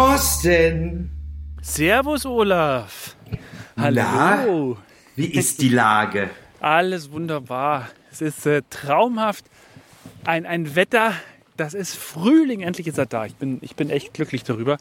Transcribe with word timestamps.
Thorsten. 0.00 1.10
Servus 1.60 2.24
Olaf. 2.24 3.16
Hallo. 3.76 4.00
Na, 4.02 4.76
wie 5.14 5.26
ist 5.26 5.60
die 5.60 5.68
Lage? 5.68 6.30
Alles 6.58 7.12
wunderbar. 7.12 7.90
Es 8.10 8.22
ist 8.22 8.46
äh, 8.46 8.62
traumhaft. 8.70 9.44
Ein, 10.24 10.46
ein 10.46 10.74
Wetter, 10.74 11.12
das 11.58 11.74
ist 11.74 11.96
Frühling. 11.96 12.62
Endlich 12.62 12.86
ist 12.86 12.96
er 12.96 13.04
da. 13.04 13.26
Ich 13.26 13.34
bin, 13.34 13.58
ich 13.60 13.76
bin 13.76 13.90
echt 13.90 14.14
glücklich 14.14 14.42
darüber. 14.42 14.78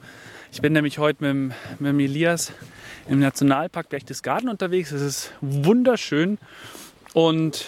Ich 0.54 0.62
bin 0.62 0.72
nämlich 0.72 1.00
heute 1.00 1.22
mit, 1.22 1.30
dem- 1.32 1.54
mit 1.80 1.90
dem 1.90 2.00
Elias 2.00 2.54
im 3.10 3.20
Nationalpark 3.20 3.90
Berchtesgaden 3.90 4.48
unterwegs. 4.48 4.94
Es 4.94 5.02
ist 5.02 5.34
wunderschön 5.42 6.38
und 7.14 7.66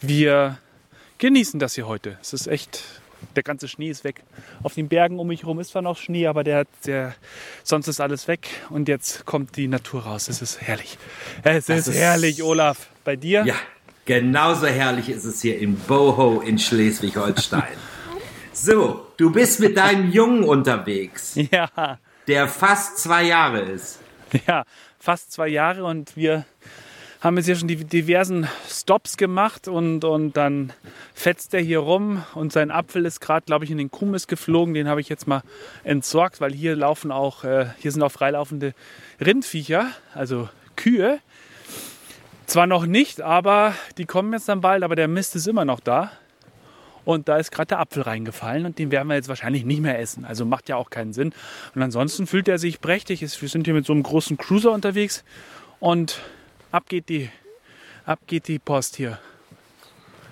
wir 0.00 0.56
genießen 1.18 1.58
das 1.58 1.74
hier 1.74 1.88
heute. 1.88 2.16
Es 2.22 2.32
ist 2.32 2.46
echt, 2.46 2.84
der 3.36 3.42
ganze 3.42 3.68
Schnee 3.68 3.90
ist 3.90 4.04
weg. 4.04 4.22
Auf 4.62 4.74
den 4.74 4.88
Bergen 4.88 5.18
um 5.18 5.26
mich 5.28 5.42
herum 5.42 5.60
ist 5.60 5.70
zwar 5.70 5.82
noch 5.82 5.96
Schnee, 5.96 6.26
aber 6.26 6.44
der, 6.44 6.64
der, 6.86 7.14
sonst 7.62 7.88
ist 7.88 8.00
alles 8.00 8.28
weg 8.28 8.48
und 8.70 8.88
jetzt 8.88 9.24
kommt 9.26 9.56
die 9.56 9.68
Natur 9.68 10.02
raus. 10.04 10.28
Es 10.28 10.42
ist 10.42 10.60
herrlich. 10.60 10.98
Es 11.42 11.68
ist, 11.68 11.88
ist- 11.88 11.96
herrlich, 11.96 12.42
Olaf. 12.42 12.88
Bei 13.04 13.16
dir? 13.16 13.44
Ja, 13.46 13.54
genauso 14.04 14.66
herrlich 14.66 15.08
ist 15.08 15.24
es 15.24 15.40
hier 15.42 15.58
in 15.58 15.76
Boho 15.76 16.40
in 16.40 16.58
Schleswig-Holstein. 16.58 17.62
So, 18.52 19.06
du 19.16 19.30
bist 19.32 19.60
mit 19.60 19.76
deinem 19.76 20.10
Jungen 20.10 20.44
unterwegs, 20.44 21.34
Ja, 21.50 21.98
der 22.26 22.46
fast 22.48 22.98
zwei 22.98 23.22
Jahre 23.22 23.60
ist. 23.60 24.00
ja, 24.46 24.64
fast 24.98 25.32
zwei 25.32 25.48
Jahre 25.48 25.84
und 25.84 26.14
wir 26.16 26.44
haben 27.20 27.36
jetzt 27.36 27.46
hier 27.46 27.56
schon 27.56 27.68
die 27.68 27.84
diversen 27.84 28.48
Stops 28.66 29.16
gemacht 29.18 29.68
und, 29.68 30.04
und 30.04 30.36
dann 30.36 30.72
fetzt 31.12 31.52
er 31.52 31.60
hier 31.60 31.80
rum 31.80 32.24
und 32.34 32.52
sein 32.52 32.70
Apfel 32.70 33.04
ist 33.04 33.20
gerade, 33.20 33.44
glaube 33.44 33.66
ich, 33.66 33.70
in 33.70 33.76
den 33.76 33.90
Kumis 33.90 34.26
geflogen. 34.26 34.72
Den 34.72 34.88
habe 34.88 35.02
ich 35.02 35.10
jetzt 35.10 35.26
mal 35.26 35.42
entsorgt, 35.84 36.40
weil 36.40 36.52
hier 36.52 36.74
laufen 36.76 37.12
auch, 37.12 37.44
äh, 37.44 37.66
hier 37.78 37.92
sind 37.92 38.02
auch 38.02 38.12
freilaufende 38.12 38.74
Rindviecher, 39.20 39.90
also 40.14 40.48
Kühe. 40.76 41.18
Zwar 42.46 42.66
noch 42.66 42.86
nicht, 42.86 43.20
aber 43.20 43.74
die 43.98 44.06
kommen 44.06 44.32
jetzt 44.32 44.48
dann 44.48 44.62
bald, 44.62 44.82
aber 44.82 44.96
der 44.96 45.06
Mist 45.06 45.36
ist 45.36 45.46
immer 45.46 45.66
noch 45.66 45.80
da. 45.80 46.10
Und 47.04 47.28
da 47.28 47.36
ist 47.36 47.50
gerade 47.50 47.68
der 47.68 47.80
Apfel 47.80 48.02
reingefallen 48.02 48.66
und 48.66 48.78
den 48.78 48.90
werden 48.90 49.08
wir 49.08 49.14
jetzt 49.14 49.28
wahrscheinlich 49.28 49.64
nicht 49.64 49.80
mehr 49.80 49.98
essen. 49.98 50.24
Also 50.24 50.44
macht 50.44 50.68
ja 50.68 50.76
auch 50.76 50.90
keinen 50.90 51.12
Sinn. 51.12 51.32
Und 51.74 51.82
ansonsten 51.82 52.26
fühlt 52.26 52.48
er 52.48 52.58
sich 52.58 52.80
prächtig. 52.80 53.20
Wir 53.20 53.48
sind 53.48 53.66
hier 53.66 53.74
mit 53.74 53.86
so 53.86 53.92
einem 53.92 54.02
großen 54.02 54.36
Cruiser 54.36 54.72
unterwegs 54.72 55.24
und 55.80 56.20
ab 56.70 56.88
geht 56.88 57.08
die, 57.08 57.30
ab 58.04 58.20
geht 58.26 58.48
die 58.48 58.58
Post 58.58 58.96
hier. 58.96 59.18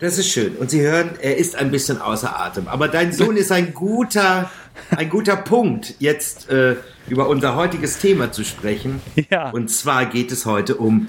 Das 0.00 0.18
ist 0.18 0.30
schön. 0.30 0.56
Und 0.56 0.70
Sie 0.70 0.80
hören, 0.80 1.10
er 1.20 1.36
ist 1.36 1.56
ein 1.56 1.72
bisschen 1.72 2.00
außer 2.00 2.38
Atem. 2.38 2.68
Aber 2.68 2.88
dein 2.88 3.12
Sohn 3.12 3.36
ist 3.36 3.50
ein 3.50 3.74
guter, 3.74 4.48
ein 4.90 5.08
guter 5.08 5.36
Punkt, 5.36 5.94
jetzt 5.98 6.48
äh, 6.50 6.76
über 7.08 7.28
unser 7.28 7.56
heutiges 7.56 7.98
Thema 7.98 8.30
zu 8.30 8.44
sprechen. 8.44 9.00
Ja. 9.30 9.50
Und 9.50 9.68
zwar 9.68 10.06
geht 10.06 10.30
es 10.30 10.46
heute 10.46 10.76
um 10.76 11.08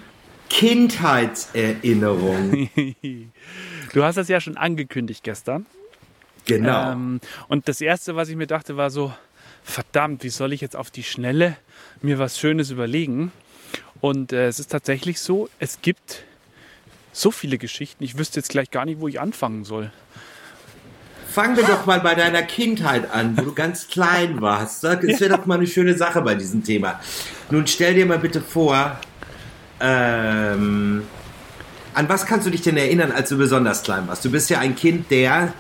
Kindheitserinnerungen. 0.50 2.70
Du 3.92 4.04
hast 4.04 4.18
das 4.18 4.28
ja 4.28 4.40
schon 4.40 4.56
angekündigt 4.56 5.24
gestern. 5.24 5.66
Genau. 6.46 6.92
Ähm, 6.92 7.20
und 7.48 7.68
das 7.68 7.82
Erste, 7.82 8.16
was 8.16 8.30
ich 8.30 8.36
mir 8.36 8.46
dachte, 8.46 8.78
war 8.78 8.92
so, 8.92 9.12
verdammt, 9.64 10.24
wie 10.24 10.30
soll 10.30 10.54
ich 10.54 10.62
jetzt 10.62 10.76
auf 10.76 10.92
die 10.92 11.02
Schnelle 11.02 11.58
mir 12.04 12.20
was 12.20 12.38
Schönes 12.38 12.70
überlegen? 12.70 13.32
Und 14.02 14.34
äh, 14.34 14.48
es 14.48 14.60
ist 14.60 14.72
tatsächlich 14.72 15.20
so, 15.20 15.50
es 15.60 15.82
gibt 15.82 16.24
so 17.12 17.32
viele 17.32 17.58
Geschichten. 17.58 18.04
Ich 18.04 18.18
wüsste 18.18 18.40
jetzt 18.40 18.50
gleich 18.50 18.72
gar 18.72 18.86
nicht, 18.86 19.00
wo 19.00 19.08
ich 19.08 19.20
anfangen 19.20 19.66
soll. 19.66 19.92
Fangen 21.28 21.58
wir 21.58 21.64
doch 21.64 21.86
mal 21.86 22.00
bei 22.00 22.16
deiner 22.16 22.42
Kindheit 22.42 23.12
an, 23.12 23.38
wo 23.38 23.44
du 23.44 23.54
ganz 23.54 23.88
klein 23.88 24.42
warst. 24.42 24.84
Es 24.84 25.20
wäre 25.20 25.38
doch 25.38 25.46
mal 25.46 25.58
eine 25.58 25.68
schöne 25.68 25.96
Sache 25.96 26.22
bei 26.22 26.34
diesem 26.34 26.64
Thema. 26.64 27.00
Nun 27.52 27.68
stell 27.68 27.94
dir 27.94 28.06
mal 28.06 28.18
bitte 28.18 28.42
vor, 28.42 29.00
ähm, 29.80 31.04
an 31.94 32.10
was 32.10 32.26
kannst 32.26 32.48
du 32.48 32.52
dich 32.52 32.62
denn 32.62 32.78
erinnern, 32.78 33.12
als 33.12 33.30
du 33.30 33.38
besonders 33.38 33.84
klein 33.84 34.08
warst? 34.08 34.26
Du 34.26 34.32
bist 34.32 34.50
ja 34.50 34.60
ein 34.60 34.76
Kind, 34.76 35.12
der 35.12 35.54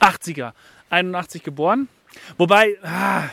80er, 0.00 0.52
81 0.90 1.42
geboren. 1.42 1.88
Wobei, 2.36 2.76
ah, 2.82 3.24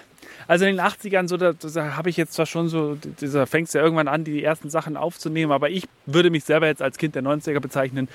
also 0.53 0.65
in 0.65 0.77
den 0.77 0.85
80ern, 0.85 1.27
so, 1.27 1.35
da, 1.35 1.53
da 1.53 1.97
habe 1.97 2.11
ich 2.11 2.17
jetzt 2.17 2.33
zwar 2.33 2.45
schon 2.45 2.67
so, 2.67 2.95
dieser 3.19 3.47
fängst 3.47 3.73
ja 3.73 3.81
irgendwann 3.81 4.07
an, 4.07 4.23
die 4.23 4.43
ersten 4.43 4.69
Sachen 4.69 4.97
aufzunehmen, 4.97 5.51
aber 5.51 5.71
ich 5.71 5.85
würde 6.05 6.29
mich 6.29 6.43
selber 6.43 6.67
jetzt 6.67 6.83
als 6.83 6.99
Kind 6.99 7.15
der 7.15 7.23
90er 7.23 7.59
bezeichnen, 7.59 8.07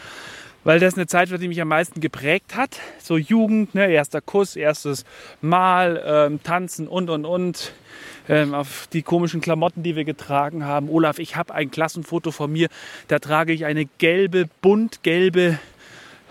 weil 0.62 0.78
das 0.78 0.94
eine 0.94 1.08
Zeit 1.08 1.32
war, 1.32 1.38
die 1.38 1.48
mich 1.48 1.60
am 1.60 1.66
meisten 1.66 2.00
geprägt 2.00 2.54
hat. 2.54 2.78
So 3.02 3.16
Jugend, 3.16 3.74
ne, 3.74 3.90
erster 3.90 4.20
Kuss, 4.20 4.54
erstes 4.54 5.04
Mal, 5.40 6.00
ähm, 6.06 6.40
Tanzen 6.44 6.86
und 6.86 7.10
und 7.10 7.24
und. 7.24 7.72
Ähm, 8.28 8.54
auf 8.54 8.88
die 8.92 9.02
komischen 9.02 9.40
Klamotten, 9.40 9.82
die 9.82 9.96
wir 9.96 10.04
getragen 10.04 10.64
haben. 10.64 10.90
Olaf, 10.90 11.18
ich 11.18 11.34
habe 11.34 11.54
ein 11.54 11.72
Klassenfoto 11.72 12.30
von 12.30 12.52
mir, 12.52 12.68
da 13.08 13.18
trage 13.18 13.52
ich 13.54 13.64
eine 13.64 13.86
gelbe, 13.86 14.48
buntgelbe 14.60 15.58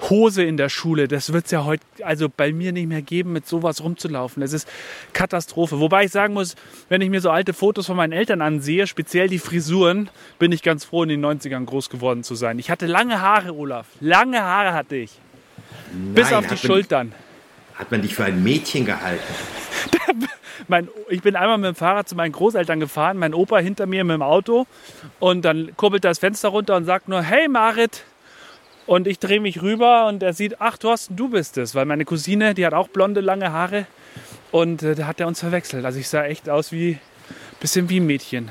Hose 0.10 0.44
in 0.44 0.58
der 0.58 0.70
Schule. 0.70 1.08
Das 1.08 1.34
wird 1.34 1.46
es 1.46 1.52
ja 1.52 1.66
heute 1.66 1.84
also 2.04 2.28
bei 2.30 2.54
mir 2.54 2.72
nicht 2.72 2.88
mehr 2.88 3.02
geben, 3.02 3.34
mit 3.34 3.48
sowas 3.48 3.84
rumzulaufen. 3.84 4.42
Das 4.42 4.54
ist 4.54 4.68
Katastrophe. 5.14 5.80
Wobei 5.80 6.06
ich 6.06 6.12
sagen 6.12 6.34
muss, 6.34 6.56
wenn 6.90 7.02
ich 7.02 7.10
mir 7.10 7.22
so 7.22 7.30
alte 7.30 7.54
Fotos 7.54 7.88
von 7.88 7.98
meinen 7.98 8.14
Eltern 8.14 8.42
ansehe, 8.42 8.88
speziell 8.88 9.28
die 9.28 9.40
Frisuren, 9.40 10.10
bin 10.40 10.52
ich 10.52 10.64
ganz 10.64 10.86
froh, 10.86 11.04
in 11.04 11.10
den 11.10 11.26
90ern 11.26 11.66
groß 11.66 11.90
geworden 11.90 12.24
zu 12.24 12.36
sein. 12.36 12.60
Ich 12.60 12.70
hatte 12.70 12.86
lange 12.86 13.22
Haare, 13.22 13.56
Olaf. 13.56 13.88
Lange 14.00 14.42
Haare 14.42 14.74
hatte 14.74 14.96
ich. 14.96 15.12
Bis 16.14 16.30
Nein, 16.30 16.40
auf 16.40 16.48
die 16.48 16.58
Schultern. 16.58 17.14
hat 17.76 17.92
man 17.92 18.02
dich 18.02 18.14
für 18.14 18.26
ein 18.26 18.44
Mädchen 18.44 18.86
gehalten. 18.86 19.24
Mein, 20.68 20.88
ich 21.10 21.22
bin 21.22 21.36
einmal 21.36 21.58
mit 21.58 21.68
dem 21.68 21.76
Fahrrad 21.76 22.10
zu 22.10 22.16
meinen 22.16 22.32
Großeltern 22.32 22.80
gefahren, 22.80 23.18
mein 23.18 23.34
Opa 23.34 23.60
hinter 23.60 23.86
mir 23.86 24.04
mit 24.04 24.16
dem 24.16 24.22
Auto 24.24 24.66
und 25.20 25.46
dann 25.46 25.72
kurbelt 25.78 26.04
er 26.04 26.10
das 26.10 26.20
Fenster 26.20 26.50
runter 26.50 26.76
und 26.76 26.86
sagt 26.86 27.08
nur, 27.08 27.22
hey 27.22 27.48
Marit. 27.48 28.04
Und 28.88 29.06
ich 29.06 29.20
drehe 29.20 29.40
mich 29.40 29.62
rüber 29.62 30.08
und 30.08 30.24
er 30.24 30.34
sieht, 30.34 30.60
ach 30.60 30.78
Thorsten, 30.78 31.16
du 31.16 31.30
bist 31.30 31.58
es. 31.58 31.76
Weil 31.76 31.86
meine 31.86 32.06
Cousine, 32.06 32.54
die 32.56 32.66
hat 32.66 32.74
auch 32.74 32.88
blonde, 32.88 33.22
lange 33.22 33.52
Haare 33.52 33.86
und 34.52 34.82
äh, 34.82 34.96
da 34.96 35.08
hat 35.08 35.20
er 35.20 35.28
uns 35.28 35.40
verwechselt. 35.42 35.86
Also 35.86 36.00
ich 36.00 36.08
sah 36.08 36.24
echt 36.24 36.50
aus 36.50 36.72
wie, 36.72 36.98
bisschen 37.60 37.90
wie 37.90 38.00
ein 38.00 38.06
Mädchen. 38.08 38.50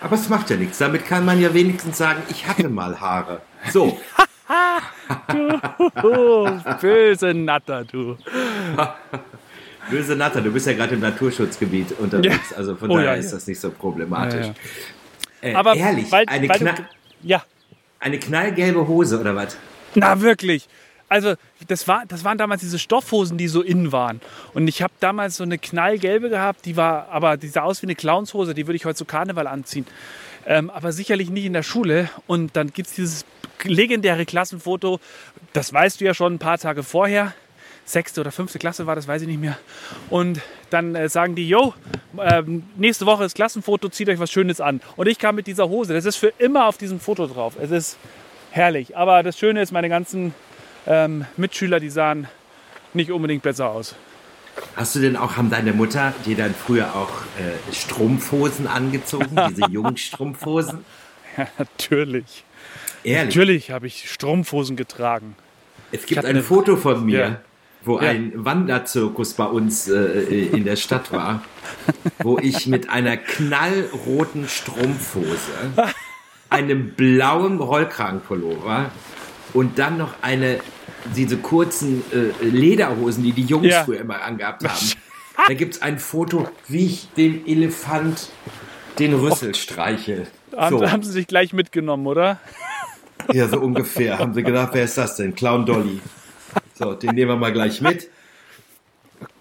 Aber 0.00 0.16
es 0.16 0.28
macht 0.28 0.50
ja 0.50 0.56
nichts. 0.56 0.78
Damit 0.78 1.06
kann 1.06 1.24
man 1.24 1.40
ja 1.40 1.54
wenigstens 1.54 1.96
sagen, 1.96 2.22
ich 2.28 2.46
hatte 2.46 2.68
mal 2.68 3.00
Haare. 3.00 3.40
So, 3.72 3.98
Oh, 6.02 6.48
böse 6.80 7.34
Natter, 7.34 7.84
du. 7.84 8.16
böse 9.90 10.16
Natter, 10.16 10.40
du 10.40 10.50
bist 10.50 10.66
ja 10.66 10.72
gerade 10.72 10.94
im 10.94 11.00
Naturschutzgebiet 11.00 11.92
unterwegs. 11.98 12.52
Also 12.52 12.76
von 12.76 12.90
Oh, 12.90 12.96
daher 12.96 13.12
ja, 13.12 13.14
ist 13.14 13.26
ja. 13.26 13.36
das 13.36 13.46
nicht 13.46 13.60
so 13.60 13.70
problematisch. 13.70 14.48
Äh, 15.40 15.54
Aber 15.54 15.74
ehrlich, 15.74 16.10
weil, 16.10 16.24
eine, 16.26 16.48
du, 16.48 16.86
ja, 17.22 17.42
eine 18.06 18.20
knallgelbe 18.20 18.86
Hose 18.86 19.18
oder 19.20 19.34
was? 19.34 19.56
Na 19.96 20.20
wirklich. 20.20 20.68
Also 21.08 21.34
das, 21.66 21.88
war, 21.88 22.04
das 22.06 22.24
waren 22.24 22.38
damals 22.38 22.60
diese 22.60 22.78
Stoffhosen, 22.78 23.36
die 23.36 23.48
so 23.48 23.62
innen 23.62 23.90
waren. 23.90 24.20
Und 24.54 24.68
ich 24.68 24.80
habe 24.80 24.92
damals 25.00 25.36
so 25.36 25.42
eine 25.42 25.58
knallgelbe 25.58 26.28
gehabt, 26.28 26.66
die 26.66 26.76
war, 26.76 27.08
aber 27.10 27.36
die 27.36 27.48
sah 27.48 27.62
aus 27.62 27.82
wie 27.82 27.86
eine 27.86 27.96
Clownshose, 27.96 28.54
die 28.54 28.66
würde 28.66 28.76
ich 28.76 28.84
heute 28.84 28.96
zu 28.96 29.04
Karneval 29.04 29.48
anziehen. 29.48 29.86
Ähm, 30.46 30.70
aber 30.70 30.92
sicherlich 30.92 31.30
nicht 31.30 31.44
in 31.44 31.52
der 31.52 31.64
Schule. 31.64 32.08
Und 32.28 32.54
dann 32.54 32.72
gibt 32.72 32.88
es 32.88 32.94
dieses 32.94 33.24
legendäre 33.64 34.24
Klassenfoto, 34.24 35.00
das 35.52 35.72
weißt 35.72 36.00
du 36.00 36.04
ja 36.04 36.14
schon 36.14 36.34
ein 36.34 36.38
paar 36.38 36.58
Tage 36.58 36.84
vorher. 36.84 37.34
Sechste 37.86 38.20
oder 38.20 38.32
fünfte 38.32 38.58
Klasse 38.58 38.86
war 38.86 38.96
das, 38.96 39.06
weiß 39.06 39.22
ich 39.22 39.28
nicht 39.28 39.40
mehr. 39.40 39.56
Und 40.10 40.40
dann 40.70 40.94
äh, 40.96 41.08
sagen 41.08 41.36
die, 41.36 41.48
yo, 41.48 41.72
ähm, 42.20 42.64
nächste 42.76 43.06
Woche 43.06 43.24
ist 43.24 43.34
Klassenfoto, 43.36 43.88
zieht 43.88 44.08
euch 44.08 44.18
was 44.18 44.30
Schönes 44.30 44.60
an. 44.60 44.80
Und 44.96 45.06
ich 45.06 45.18
kam 45.18 45.36
mit 45.36 45.46
dieser 45.46 45.68
Hose. 45.68 45.94
Das 45.94 46.04
ist 46.04 46.16
für 46.16 46.32
immer 46.38 46.66
auf 46.66 46.78
diesem 46.78 46.98
Foto 46.98 47.26
drauf. 47.28 47.54
Es 47.60 47.70
ist 47.70 47.96
herrlich. 48.50 48.96
Aber 48.96 49.22
das 49.22 49.38
Schöne 49.38 49.62
ist, 49.62 49.70
meine 49.72 49.88
ganzen 49.88 50.34
ähm, 50.86 51.26
Mitschüler, 51.36 51.78
die 51.78 51.88
sahen 51.90 52.26
nicht 52.92 53.12
unbedingt 53.12 53.42
besser 53.44 53.70
aus. 53.70 53.94
Hast 54.74 54.96
du 54.96 55.00
denn 55.00 55.16
auch, 55.16 55.36
haben 55.36 55.50
deine 55.50 55.72
Mutter 55.72 56.12
dir 56.24 56.36
dann 56.36 56.54
früher 56.54 56.94
auch 56.96 57.10
äh, 57.38 57.72
Strumpfhosen 57.74 58.66
angezogen, 58.66 59.38
diese 59.48 59.66
jungen 59.70 59.96
Strumpfhosen? 59.96 60.84
Ja, 61.36 61.46
natürlich. 61.58 62.44
Ehrlich, 63.04 63.34
Natürlich 63.36 63.70
habe 63.70 63.86
ich 63.86 64.10
Strumpfhosen 64.10 64.74
getragen. 64.74 65.36
es 65.92 66.06
gibt 66.06 66.24
ein 66.24 66.26
eine- 66.30 66.42
Foto 66.42 66.76
von 66.76 67.04
mir, 67.04 67.18
Ja. 67.18 67.40
Wo 67.84 68.00
Ja. 68.00 68.10
ein 68.10 68.32
Wanderzirkus 68.34 69.34
bei 69.34 69.44
uns 69.46 69.88
äh, 69.88 69.96
in 70.46 70.64
der 70.64 70.76
Stadt 70.76 71.12
war, 71.12 71.42
wo 72.20 72.38
ich 72.38 72.66
mit 72.66 72.90
einer 72.90 73.16
knallroten 73.16 74.48
Strumpfhose, 74.48 75.52
einem 76.50 76.90
blauen 76.94 77.58
Rollkragenpullover 77.60 78.90
und 79.52 79.78
dann 79.78 79.98
noch 79.98 80.14
eine 80.22 80.60
diese 81.14 81.36
kurzen 81.36 82.02
äh, 82.12 82.44
Lederhosen, 82.44 83.22
die 83.22 83.32
die 83.32 83.44
Jungs 83.44 83.68
Ja. 83.68 83.84
früher 83.84 84.00
immer 84.00 84.22
angehabt 84.22 84.64
haben. 84.68 84.90
Da 85.48 85.54
gibt 85.54 85.74
es 85.74 85.82
ein 85.82 85.98
Foto, 85.98 86.48
wie 86.66 86.86
ich 86.86 87.08
dem 87.16 87.46
Elefant 87.46 88.30
den 88.98 89.14
Rüssel 89.14 89.54
streiche. 89.54 90.26
Haben, 90.56 90.78
So. 90.78 90.90
haben 90.90 91.02
sie 91.02 91.12
sich 91.12 91.26
gleich 91.26 91.52
mitgenommen, 91.52 92.06
oder? 92.06 92.38
Ja, 93.32 93.46
so 93.48 93.60
ungefähr. 93.60 94.18
Haben 94.18 94.32
sie 94.34 94.42
gedacht, 94.42 94.70
wer 94.72 94.84
ist 94.84 94.96
das 94.96 95.16
denn? 95.16 95.34
Clown 95.34 95.66
Dolly. 95.66 96.00
So, 96.78 96.94
den 96.94 97.14
nehmen 97.14 97.30
wir 97.30 97.36
mal 97.36 97.52
gleich 97.52 97.80
mit. 97.80 98.08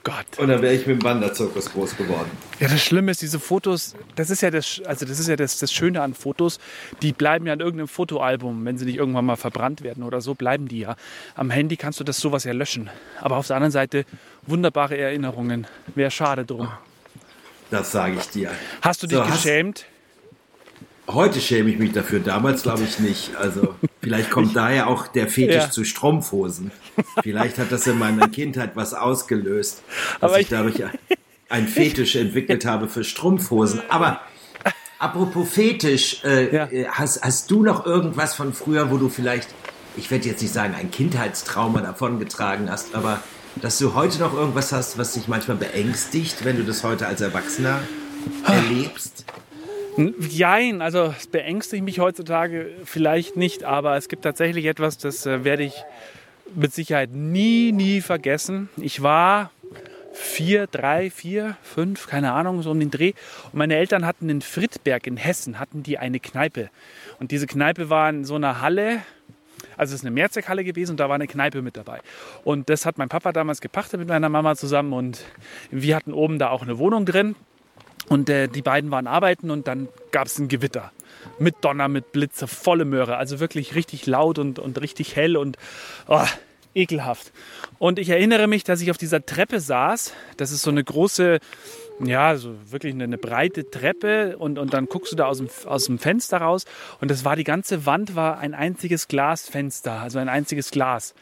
Gott. 0.05 0.37
Und 0.37 0.49
dann 0.49 0.61
wäre 0.61 0.73
ich 0.73 0.85
mit 0.85 1.01
dem 1.01 1.03
Wanderzirkus 1.03 1.71
groß 1.71 1.97
geworden. 1.97 2.29
Ja, 2.59 2.67
das 2.67 2.81
Schlimme 2.81 3.11
ist, 3.11 3.21
diese 3.23 3.39
Fotos, 3.39 3.95
das 4.15 4.29
ist 4.29 4.41
ja 4.41 4.51
das, 4.51 4.81
also 4.85 5.05
das 5.05 5.19
ist 5.19 5.27
ja 5.27 5.35
das, 5.35 5.57
das 5.57 5.73
Schöne 5.73 6.01
an 6.01 6.13
Fotos, 6.13 6.59
die 7.01 7.11
bleiben 7.11 7.47
ja 7.47 7.53
in 7.53 7.59
irgendeinem 7.59 7.87
Fotoalbum, 7.87 8.63
wenn 8.65 8.77
sie 8.77 8.85
nicht 8.85 8.97
irgendwann 8.97 9.25
mal 9.25 9.35
verbrannt 9.35 9.81
werden 9.81 10.03
oder 10.03 10.21
so, 10.21 10.35
bleiben 10.35 10.67
die 10.67 10.79
ja. 10.81 10.95
Am 11.33 11.49
Handy 11.49 11.75
kannst 11.75 11.99
du 11.99 12.03
das 12.03 12.19
sowas 12.19 12.43
ja 12.43 12.53
löschen. 12.53 12.89
Aber 13.19 13.37
auf 13.37 13.47
der 13.47 13.55
anderen 13.55 13.71
Seite 13.71 14.05
wunderbare 14.43 14.95
Erinnerungen. 14.95 15.65
Wäre 15.95 16.11
schade 16.11 16.45
drum. 16.45 16.69
Das 17.71 17.91
sage 17.91 18.17
ich 18.19 18.29
dir. 18.29 18.51
Hast 18.81 19.01
du 19.01 19.07
dich 19.07 19.17
So, 19.17 19.25
geschämt? 19.25 19.85
Heute 21.07 21.39
schäme 21.39 21.69
ich 21.69 21.77
mich 21.77 21.91
dafür, 21.91 22.19
damals 22.19 22.63
glaube 22.63 22.83
ich 22.83 22.99
nicht. 22.99 23.35
Also 23.35 23.75
vielleicht 24.01 24.31
kommt 24.31 24.55
daher 24.55 24.87
auch 24.87 25.07
der 25.07 25.27
Fetisch 25.27 25.55
Ja. 25.65 25.69
zu 25.69 25.83
Strumpfhosen. 25.83 26.71
Vielleicht 27.21 27.59
hat 27.59 27.71
das 27.71 27.85
in 27.85 27.99
meiner 27.99 28.27
Kindheit 28.27 28.71
was 28.75 28.93
ausgelöst, 28.95 29.83
dass 30.19 30.31
Aber 30.31 30.39
ich 30.39 30.45
ich- 30.45 30.49
dadurch 30.49 30.81
ein 31.49 31.67
Fetisch 31.67 32.15
entwickelt 32.15 32.65
habe 32.65 32.87
für 32.87 33.03
Strumpfhosen. 33.03 33.81
Aber 33.89 34.19
apropos 34.97 35.47
Fetisch, 35.47 36.23
äh, 36.23 36.53
Ja. 36.55 36.65
äh, 36.71 36.85
hast, 36.89 37.21
hast 37.23 37.51
du 37.51 37.61
noch 37.61 37.85
irgendwas 37.85 38.33
von 38.33 38.51
früher, 38.53 38.89
wo 38.89 38.97
du 38.97 39.07
vielleicht, 39.09 39.49
ich 39.97 40.09
werde 40.09 40.27
jetzt 40.27 40.41
nicht 40.41 40.53
sagen, 40.53 40.73
ein 40.73 40.89
Kindheitstrauma 40.89 41.81
davongetragen 41.81 42.71
hast, 42.71 42.95
aber 42.95 43.21
dass 43.61 43.77
du 43.77 43.93
heute 43.93 44.19
noch 44.19 44.33
irgendwas 44.33 44.71
hast, 44.73 44.97
was 44.97 45.13
dich 45.13 45.27
manchmal 45.27 45.57
beängstigt, 45.57 46.43
wenn 46.43 46.57
du 46.57 46.63
das 46.63 46.83
heute 46.83 47.05
als 47.05 47.21
Erwachsener 47.21 47.79
erlebst? 48.47 49.23
Jein, 49.97 50.81
also 50.81 51.13
es 51.17 51.27
beängstigt 51.27 51.83
mich 51.83 51.99
heutzutage 51.99 52.69
vielleicht 52.83 53.37
nicht, 53.37 53.63
aber 53.63 53.95
es 53.95 54.09
gibt 54.09 54.23
tatsächlich 54.23 54.65
etwas, 54.65 54.97
das 54.97 55.25
äh, 55.25 55.45
werde 55.45 55.63
ich 55.63 55.83
mit 56.53 56.73
Sicherheit 56.73 57.11
nie, 57.11 57.71
nie 57.71 58.01
vergessen. 58.01 58.69
Ich 58.77 59.01
war 59.01 59.51
vier, 60.11 60.67
drei, 60.67 61.09
vier, 61.09 61.57
fünf, 61.61 62.07
keine 62.07 62.33
Ahnung, 62.33 62.61
so 62.61 62.71
um 62.71 62.79
den 62.79 62.91
Dreh. 62.91 63.13
Und 63.45 63.55
meine 63.55 63.75
Eltern 63.75 64.05
hatten 64.05 64.29
in 64.29 64.41
Friedberg 64.41 65.07
in 65.07 65.17
Hessen, 65.17 65.59
hatten 65.59 65.83
die 65.83 65.97
eine 65.97 66.19
Kneipe. 66.19 66.69
Und 67.19 67.31
diese 67.31 67.47
Kneipe 67.47 67.89
war 67.89 68.09
in 68.09 68.25
so 68.25 68.35
einer 68.35 68.61
Halle, 68.61 69.01
also 69.77 69.93
es 69.93 70.01
ist 70.01 70.05
eine 70.05 70.11
Mehrzweckhalle 70.11 70.63
gewesen 70.63 70.91
und 70.91 70.99
da 70.99 71.07
war 71.07 71.15
eine 71.15 71.27
Kneipe 71.27 71.61
mit 71.61 71.77
dabei. 71.77 71.99
Und 72.43 72.69
das 72.69 72.85
hat 72.85 72.97
mein 72.97 73.09
Papa 73.09 73.31
damals 73.31 73.61
gepachtet 73.61 73.99
mit 73.99 74.09
meiner 74.09 74.29
Mama 74.29 74.55
zusammen 74.55 74.93
und 74.93 75.23
wir 75.71 75.95
hatten 75.95 76.13
oben 76.13 76.37
da 76.37 76.49
auch 76.49 76.63
eine 76.63 76.77
Wohnung 76.77 77.05
drin. 77.05 77.35
Und 78.07 78.29
äh, 78.29 78.47
die 78.47 78.61
beiden 78.61 78.91
waren 78.91 79.07
arbeiten 79.07 79.49
und 79.49 79.67
dann 79.67 79.87
gab 80.11 80.27
es 80.27 80.37
ein 80.37 80.47
Gewitter. 80.47 80.91
Mit 81.39 81.55
Donner, 81.61 81.87
mit 81.87 82.11
Blitze, 82.11 82.47
volle 82.47 82.85
Möhre. 82.85 83.17
Also 83.17 83.39
wirklich 83.39 83.75
richtig 83.75 84.05
laut 84.05 84.37
und, 84.37 84.59
und 84.59 84.79
richtig 84.79 85.15
hell 85.15 85.37
und 85.37 85.57
oh, 86.07 86.25
ekelhaft. 86.75 87.31
Und 87.79 87.97
ich 87.97 88.09
erinnere 88.09 88.47
mich, 88.47 88.63
dass 88.63 88.81
ich 88.81 88.91
auf 88.91 88.97
dieser 88.97 89.25
Treppe 89.25 89.59
saß. 89.59 90.13
Das 90.37 90.51
ist 90.51 90.61
so 90.61 90.69
eine 90.69 90.83
große, 90.83 91.39
ja, 92.03 92.35
so 92.35 92.53
wirklich 92.69 92.93
eine, 92.93 93.05
eine 93.05 93.17
breite 93.17 93.69
Treppe. 93.69 94.37
Und, 94.37 94.59
und 94.59 94.73
dann 94.73 94.85
guckst 94.85 95.11
du 95.11 95.15
da 95.15 95.25
aus 95.25 95.37
dem, 95.37 95.49
aus 95.65 95.85
dem 95.85 95.97
Fenster 95.97 96.37
raus. 96.37 96.65
Und 97.01 97.09
das 97.09 97.25
war 97.25 97.35
die 97.35 97.43
ganze 97.43 97.85
Wand 97.85 98.15
war 98.15 98.37
ein 98.37 98.53
einziges 98.53 99.07
Glasfenster, 99.07 99.93
also 99.93 100.19
ein 100.19 100.29
einziges 100.29 100.69
Glas. 100.69 101.15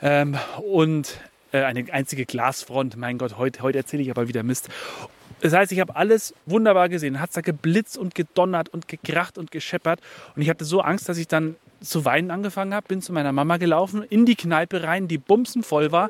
Ähm, 0.00 0.36
und 0.62 1.18
äh, 1.52 1.62
eine 1.62 1.92
einzige 1.92 2.26
Glasfront. 2.26 2.96
Mein 2.96 3.18
Gott, 3.18 3.38
heute, 3.38 3.62
heute 3.62 3.78
erzähle 3.78 4.02
ich 4.02 4.10
aber 4.10 4.28
wieder 4.28 4.42
Mist. 4.42 4.68
Das 5.44 5.52
heißt, 5.52 5.72
ich 5.72 5.80
habe 5.80 5.94
alles 5.94 6.32
wunderbar 6.46 6.88
gesehen. 6.88 7.20
Hat 7.20 7.36
da 7.36 7.42
geblitzt 7.42 7.98
und 7.98 8.14
gedonnert 8.14 8.70
und 8.70 8.88
gekracht 8.88 9.36
und 9.36 9.50
gescheppert. 9.50 10.00
Und 10.34 10.40
ich 10.40 10.48
hatte 10.48 10.64
so 10.64 10.80
Angst, 10.80 11.06
dass 11.06 11.18
ich 11.18 11.28
dann 11.28 11.56
zu 11.82 12.06
weinen 12.06 12.30
angefangen 12.30 12.72
habe. 12.72 12.88
Bin 12.88 13.02
zu 13.02 13.12
meiner 13.12 13.30
Mama 13.30 13.58
gelaufen, 13.58 14.02
in 14.08 14.24
die 14.24 14.36
Kneipe 14.36 14.84
rein, 14.84 15.06
die 15.06 15.18
bumsen 15.18 15.62
voll 15.62 15.92
war. 15.92 16.08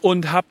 Und 0.00 0.32
habe 0.32 0.48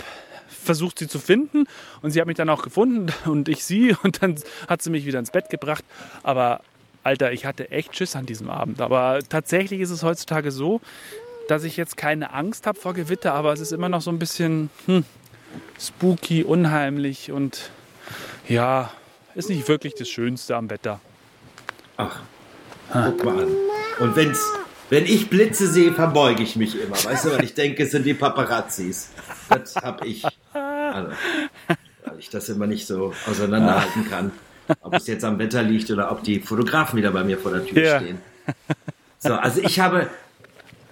versucht, 0.48 1.00
sie 1.00 1.10
zu 1.10 1.20
finden. 1.20 1.66
Und 2.02 2.12
sie 2.12 2.22
hat 2.22 2.28
mich 2.28 2.38
dann 2.38 2.48
auch 2.48 2.64
gefunden 2.64 3.12
und 3.30 3.50
ich 3.50 3.66
sie. 3.66 3.94
Und 4.04 4.24
dann 4.24 4.36
hat 4.70 4.82
sie 4.82 4.90
mich 4.90 5.06
wieder 5.06 5.20
ins 5.20 5.32
Bett 5.32 5.50
gebracht. 5.50 5.84
Aber 6.24 6.62
Alter, 7.04 7.34
ich 7.34 7.46
hatte 7.46 7.72
echt 7.72 7.94
Schiss 7.98 8.16
an 8.16 8.26
diesem 8.26 8.50
Abend. 8.50 8.80
Aber 8.80 9.20
tatsächlich 9.28 9.82
ist 9.82 9.92
es 9.92 10.04
heutzutage 10.04 10.52
so, 10.52 10.80
dass 11.50 11.66
ich 11.66 11.76
jetzt 11.76 11.98
keine 11.98 12.34
Angst 12.34 12.68
habe 12.68 12.80
vor 12.80 12.94
Gewitter, 12.94 13.34
aber 13.34 13.52
es 13.52 13.60
ist 13.60 13.74
immer 13.74 13.90
noch 13.90 14.02
so 14.02 14.12
ein 14.12 14.20
bisschen 14.20 14.70
hm, 14.86 15.04
spooky, 15.78 16.46
unheimlich 16.46 17.34
und 17.34 17.70
ja, 18.48 18.92
ist 19.36 19.50
nicht 19.50 19.68
wirklich 19.68 19.94
das 19.96 20.08
Schönste 20.10 20.56
am 20.56 20.70
Wetter. 20.70 21.00
Ach, 21.98 22.20
guck 22.92 23.24
mal 23.24 23.44
an. 23.44 23.56
Und 24.00 24.16
wenn's, 24.16 24.40
wenn 24.90 25.06
ich 25.06 25.30
Blitze 25.30 25.68
sehe, 25.68 25.94
verbeuge 25.94 26.44
ich 26.44 26.56
mich 26.56 26.80
immer. 26.80 26.96
Weißt 26.96 27.26
du, 27.26 27.32
weil 27.32 27.44
ich 27.44 27.54
denke, 27.54 27.84
es 27.84 27.92
sind 27.92 28.06
die 28.06 28.14
Paparazzis. 28.14 29.10
Das 29.50 29.76
hab 29.76 30.06
ich. 30.06 30.24
Also, 30.54 31.12
weil 32.06 32.20
ich 32.20 32.30
das 32.30 32.50
immer 32.50 32.68
nicht 32.68 32.88
so 32.88 33.14
auseinanderhalten 33.30 34.10
kann. 34.10 34.32
Ob 34.82 34.94
es 34.96 35.08
jetzt 35.08 35.24
am 35.24 35.40
Wetter 35.40 35.64
liegt 35.64 35.90
oder 35.92 36.12
ob 36.12 36.24
die 36.24 36.40
Fotografen 36.40 36.98
wieder 36.98 37.12
bei 37.12 37.24
mir 37.24 37.38
vor 37.38 37.52
der 37.52 37.66
Tür 37.66 37.82
Ja. 37.84 38.00
stehen. 38.00 38.20
So, 39.20 39.34
also 39.34 39.62
ich 39.62 39.80
habe, 39.80 40.10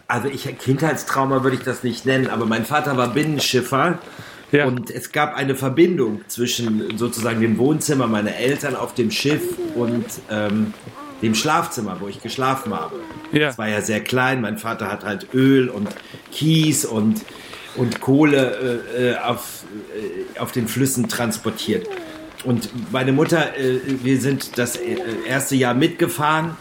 also 0.07 0.27
ich, 0.27 0.57
Kindheitstrauma 0.57 1.43
würde 1.43 1.57
ich 1.57 1.63
das 1.63 1.83
nicht 1.83 2.05
nennen, 2.05 2.29
aber 2.29 2.45
mein 2.45 2.65
Vater 2.65 2.97
war 2.97 3.09
Binnenschiffer. 3.09 3.99
Ja. 4.51 4.65
Und 4.65 4.89
es 4.91 5.11
gab 5.11 5.35
eine 5.35 5.55
Verbindung 5.55 6.21
zwischen 6.27 6.97
sozusagen 6.97 7.41
dem 7.41 7.57
Wohnzimmer 7.57 8.07
meiner 8.07 8.35
Eltern 8.35 8.75
auf 8.75 8.93
dem 8.93 9.11
Schiff 9.11 9.41
und 9.75 10.05
ähm, 10.29 10.73
dem 11.21 11.33
Schlafzimmer, 11.33 11.97
wo 11.99 12.07
ich 12.07 12.21
geschlafen 12.21 12.73
habe. 12.73 12.95
Ja. 13.31 13.49
Es 13.49 13.57
war 13.57 13.67
ja 13.67 13.81
sehr 13.81 14.01
klein. 14.01 14.41
Mein 14.41 14.57
Vater 14.57 14.91
hat 14.91 15.03
halt 15.03 15.33
Öl 15.33 15.69
und 15.69 15.89
Kies 16.31 16.85
und, 16.85 17.21
und 17.75 18.01
Kohle 18.01 18.81
äh, 18.95 19.11
äh, 19.11 19.17
auf, 19.17 19.63
äh, 19.95 20.39
auf 20.39 20.51
den 20.51 20.67
Flüssen 20.67 21.09
transportiert. 21.09 21.87
Und 22.43 22.69
meine 22.91 23.11
Mutter, 23.11 23.57
äh, 23.57 23.79
wir 24.03 24.21
sind 24.21 24.57
das 24.57 24.75
äh, 24.75 24.97
erste 25.27 25.55
Jahr 25.55 25.73
mitgefahren, 25.73 26.57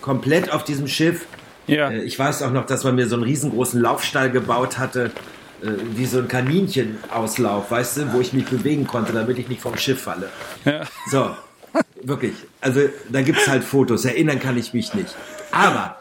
komplett 0.00 0.52
auf 0.52 0.62
diesem 0.62 0.86
Schiff. 0.86 1.26
Ja. 1.66 1.90
Äh, 1.90 2.04
Ich 2.04 2.18
weiß 2.18 2.42
auch 2.42 2.52
noch, 2.52 2.66
dass 2.66 2.84
man 2.84 2.94
mir 2.94 3.08
so 3.08 3.16
einen 3.16 3.24
riesengroßen 3.24 3.80
Laufstall 3.80 4.30
gebaut 4.30 4.78
hatte, 4.78 5.10
wie 5.62 6.06
so 6.06 6.18
ein 6.18 6.28
Kaninchenauslauf, 6.28 7.70
weißt 7.70 7.96
du, 7.98 8.12
wo 8.12 8.20
ich 8.20 8.32
mich 8.32 8.46
bewegen 8.46 8.86
konnte, 8.86 9.12
damit 9.12 9.38
ich 9.38 9.48
nicht 9.48 9.60
vom 9.60 9.76
Schiff 9.76 10.02
falle. 10.02 10.28
Ja. 10.64 10.82
So, 11.10 11.30
wirklich. 12.02 12.34
Also 12.60 12.82
da 13.10 13.22
gibt 13.22 13.38
es 13.38 13.48
halt 13.48 13.64
Fotos, 13.64 14.04
erinnern 14.04 14.40
kann 14.40 14.56
ich 14.56 14.74
mich 14.74 14.94
nicht. 14.94 15.14
Aber 15.52 15.96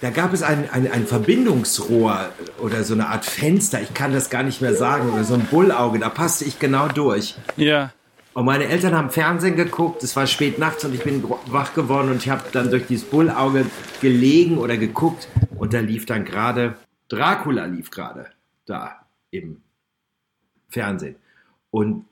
da 0.00 0.10
gab 0.10 0.32
es 0.32 0.42
ein, 0.42 0.68
ein, 0.70 0.90
ein 0.90 1.06
Verbindungsrohr 1.06 2.28
oder 2.60 2.84
so 2.84 2.94
eine 2.94 3.08
Art 3.08 3.24
Fenster, 3.24 3.80
ich 3.80 3.94
kann 3.94 4.12
das 4.12 4.30
gar 4.30 4.42
nicht 4.42 4.60
mehr 4.60 4.74
sagen, 4.74 5.10
oder 5.10 5.24
so 5.24 5.34
ein 5.34 5.46
Bullauge, 5.46 5.98
da 5.98 6.08
passte 6.08 6.44
ich 6.44 6.58
genau 6.58 6.88
durch. 6.88 7.34
Ja. 7.56 7.92
Und 8.34 8.44
meine 8.44 8.68
Eltern 8.68 8.94
haben 8.94 9.10
Fernsehen 9.10 9.56
geguckt, 9.56 10.04
es 10.04 10.14
war 10.14 10.28
spät 10.28 10.60
nachts 10.60 10.84
und 10.84 10.94
ich 10.94 11.02
bin 11.02 11.24
wach 11.46 11.74
geworden 11.74 12.10
und 12.10 12.18
ich 12.18 12.30
habe 12.30 12.44
dann 12.52 12.70
durch 12.70 12.86
dieses 12.86 13.04
Bullauge 13.04 13.66
gelegen 14.00 14.58
oder 14.58 14.76
geguckt 14.76 15.26
und 15.56 15.74
da 15.74 15.80
lief 15.80 16.06
dann 16.06 16.24
gerade, 16.24 16.74
Dracula 17.08 17.64
lief 17.64 17.90
gerade 17.90 18.26
da 18.68 19.06
im 19.30 19.62
Fernsehen. 20.68 21.16
Und 21.70 22.04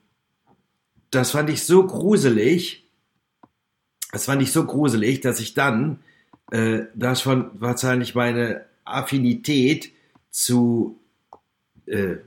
das 1.11 1.31
fand 1.31 1.49
ich 1.49 1.63
so 1.63 1.85
gruselig, 1.85 2.85
das 4.11 4.25
fand 4.25 4.41
ich 4.41 4.51
so 4.51 4.65
gruselig, 4.65 5.21
dass 5.21 5.39
ich 5.39 5.53
dann, 5.53 5.99
äh, 6.51 6.83
das 6.95 7.21
schon 7.21 7.51
wahrscheinlich 7.59 8.15
meine 8.15 8.65
Affinität 8.83 9.91
zu 10.29 10.99
äh, 11.85 12.17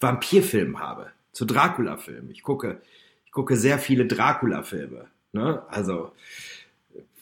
Vampirfilmen 0.00 0.78
habe, 0.78 1.10
zu 1.32 1.44
Dracula-Filmen. 1.44 2.30
Ich 2.30 2.42
gucke, 2.42 2.80
ich 3.24 3.32
gucke 3.32 3.56
sehr 3.56 3.78
viele 3.78 4.06
Dracula-Filme. 4.06 5.08
Ne? 5.32 5.62
Also 5.68 6.12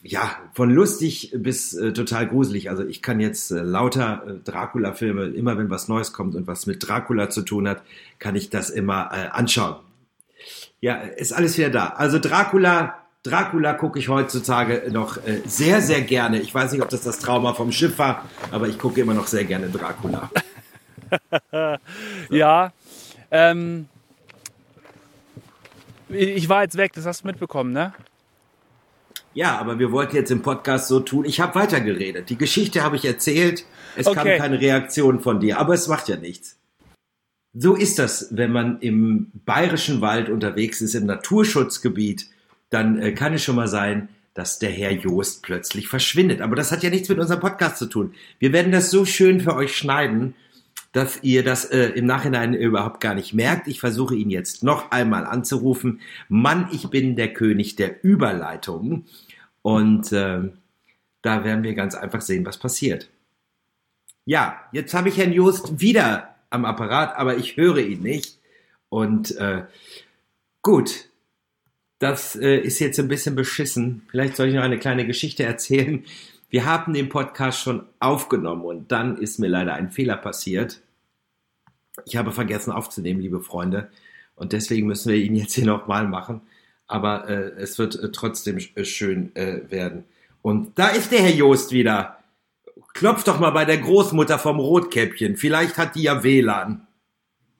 ja, 0.08 0.30
von 0.52 0.70
lustig 0.70 1.32
bis 1.36 1.74
äh, 1.74 1.92
total 1.92 2.28
gruselig. 2.28 2.70
Also 2.70 2.84
ich 2.84 3.02
kann 3.02 3.20
jetzt 3.20 3.50
äh, 3.50 3.60
lauter 3.60 4.22
äh, 4.26 4.32
Dracula-Filme, 4.44 5.26
immer 5.26 5.58
wenn 5.58 5.70
was 5.70 5.88
Neues 5.88 6.12
kommt 6.12 6.34
und 6.34 6.46
was 6.46 6.66
mit 6.66 6.86
Dracula 6.86 7.30
zu 7.30 7.42
tun 7.42 7.68
hat, 7.68 7.82
kann 8.18 8.36
ich 8.36 8.50
das 8.50 8.70
immer 8.70 9.10
äh, 9.12 9.28
anschauen. 9.28 9.76
Ja, 10.80 10.96
ist 10.96 11.32
alles 11.32 11.58
wieder 11.58 11.70
da. 11.70 11.86
Also 11.88 12.18
Dracula, 12.18 12.94
Dracula 13.22 13.72
gucke 13.74 13.98
ich 13.98 14.08
heutzutage 14.08 14.88
noch 14.92 15.16
äh, 15.18 15.42
sehr, 15.46 15.80
sehr 15.80 16.02
gerne. 16.02 16.40
Ich 16.40 16.54
weiß 16.54 16.72
nicht, 16.72 16.82
ob 16.82 16.88
das 16.88 17.02
das 17.02 17.18
Trauma 17.18 17.54
vom 17.54 17.72
Schiff 17.72 17.98
war, 17.98 18.24
aber 18.52 18.68
ich 18.68 18.78
gucke 18.78 19.00
immer 19.00 19.14
noch 19.14 19.26
sehr 19.26 19.44
gerne 19.44 19.68
Dracula. 19.68 20.30
Ja. 22.30 22.72
Ähm, 23.30 23.88
ich 26.08 26.48
war 26.48 26.64
jetzt 26.64 26.76
weg, 26.76 26.92
das 26.94 27.06
hast 27.06 27.22
du 27.22 27.28
mitbekommen, 27.28 27.72
ne? 27.72 27.92
Ja, 29.36 29.58
aber 29.58 29.78
wir 29.78 29.92
wollten 29.92 30.16
jetzt 30.16 30.30
im 30.30 30.40
Podcast 30.40 30.88
so 30.88 30.98
tun. 31.00 31.26
Ich 31.26 31.40
habe 31.40 31.54
weitergeredet. 31.56 32.30
Die 32.30 32.38
Geschichte 32.38 32.82
habe 32.82 32.96
ich 32.96 33.04
erzählt. 33.04 33.66
Es 33.94 34.06
kam 34.06 34.18
Okay. 34.26 34.38
keine 34.38 34.58
Reaktion 34.62 35.20
von 35.20 35.40
dir, 35.40 35.58
aber 35.58 35.74
es 35.74 35.88
macht 35.88 36.08
ja 36.08 36.16
nichts. 36.16 36.56
So 37.52 37.74
ist 37.74 37.98
das, 37.98 38.28
wenn 38.30 38.50
man 38.50 38.80
im 38.80 39.30
bayerischen 39.44 40.00
Wald 40.00 40.30
unterwegs 40.30 40.80
ist, 40.80 40.94
im 40.94 41.04
Naturschutzgebiet, 41.04 42.28
dann 42.70 42.98
äh, 42.98 43.12
kann 43.12 43.34
es 43.34 43.44
schon 43.44 43.56
mal 43.56 43.68
sein, 43.68 44.08
dass 44.32 44.58
der 44.58 44.70
Herr 44.70 44.92
Joost 44.92 45.42
plötzlich 45.42 45.86
verschwindet. 45.88 46.40
Aber 46.40 46.56
das 46.56 46.72
hat 46.72 46.82
ja 46.82 46.88
nichts 46.88 47.10
mit 47.10 47.18
unserem 47.18 47.40
Podcast 47.40 47.76
zu 47.76 47.86
tun. 47.86 48.14
Wir 48.38 48.54
werden 48.54 48.72
das 48.72 48.90
so 48.90 49.04
schön 49.04 49.42
für 49.42 49.54
euch 49.54 49.76
schneiden, 49.76 50.34
dass 50.92 51.18
ihr 51.22 51.44
das 51.44 51.66
äh, 51.66 51.88
im 51.90 52.06
Nachhinein 52.06 52.54
überhaupt 52.54 53.02
gar 53.02 53.14
nicht 53.14 53.34
merkt. 53.34 53.68
Ich 53.68 53.80
versuche 53.80 54.14
ihn 54.16 54.30
jetzt 54.30 54.64
noch 54.64 54.90
einmal 54.92 55.26
anzurufen. 55.26 56.00
Mann, 56.30 56.68
ich 56.72 56.88
bin 56.88 57.16
der 57.16 57.34
König 57.34 57.76
der 57.76 58.02
Überleitungen. 58.02 59.04
Und 59.66 60.12
äh, 60.12 60.48
da 61.22 61.42
werden 61.42 61.64
wir 61.64 61.74
ganz 61.74 61.96
einfach 61.96 62.20
sehen, 62.20 62.46
was 62.46 62.56
passiert. 62.56 63.10
Ja, 64.24 64.60
jetzt 64.70 64.94
habe 64.94 65.08
ich 65.08 65.16
Herrn 65.16 65.32
Just 65.32 65.80
wieder 65.80 66.36
am 66.50 66.64
Apparat, 66.64 67.16
aber 67.16 67.36
ich 67.36 67.56
höre 67.56 67.78
ihn 67.78 68.00
nicht. 68.00 68.38
Und 68.90 69.36
äh, 69.38 69.64
gut, 70.62 71.08
das 71.98 72.36
äh, 72.36 72.58
ist 72.58 72.78
jetzt 72.78 73.00
ein 73.00 73.08
bisschen 73.08 73.34
beschissen. 73.34 74.02
Vielleicht 74.08 74.36
soll 74.36 74.46
ich 74.46 74.54
noch 74.54 74.62
eine 74.62 74.78
kleine 74.78 75.04
Geschichte 75.04 75.42
erzählen. 75.42 76.04
Wir 76.48 76.64
haben 76.64 76.94
den 76.94 77.08
Podcast 77.08 77.58
schon 77.60 77.86
aufgenommen 77.98 78.64
und 78.64 78.92
dann 78.92 79.18
ist 79.18 79.40
mir 79.40 79.48
leider 79.48 79.74
ein 79.74 79.90
Fehler 79.90 80.16
passiert. 80.16 80.80
Ich 82.04 82.14
habe 82.14 82.30
vergessen 82.30 82.70
aufzunehmen, 82.70 83.18
liebe 83.18 83.40
Freunde. 83.40 83.90
Und 84.36 84.52
deswegen 84.52 84.86
müssen 84.86 85.10
wir 85.10 85.18
ihn 85.18 85.34
jetzt 85.34 85.54
hier 85.54 85.66
nochmal 85.66 86.06
machen. 86.06 86.42
Aber 86.86 87.28
äh, 87.28 87.52
es 87.60 87.78
wird 87.78 87.96
äh, 87.96 88.10
trotzdem 88.12 88.58
äh, 88.74 88.84
schön 88.84 89.34
äh, 89.34 89.70
werden. 89.70 90.04
Und 90.42 90.78
da 90.78 90.88
ist 90.88 91.10
der 91.12 91.20
Herr 91.20 91.34
Joost 91.34 91.72
wieder. 91.72 92.18
Klopf 92.94 93.24
doch 93.24 93.40
mal 93.40 93.50
bei 93.50 93.64
der 93.64 93.78
Großmutter 93.78 94.38
vom 94.38 94.58
Rotkäppchen. 94.58 95.36
Vielleicht 95.36 95.76
hat 95.76 95.96
die 95.96 96.02
ja 96.02 96.22
WLAN. 96.22 96.86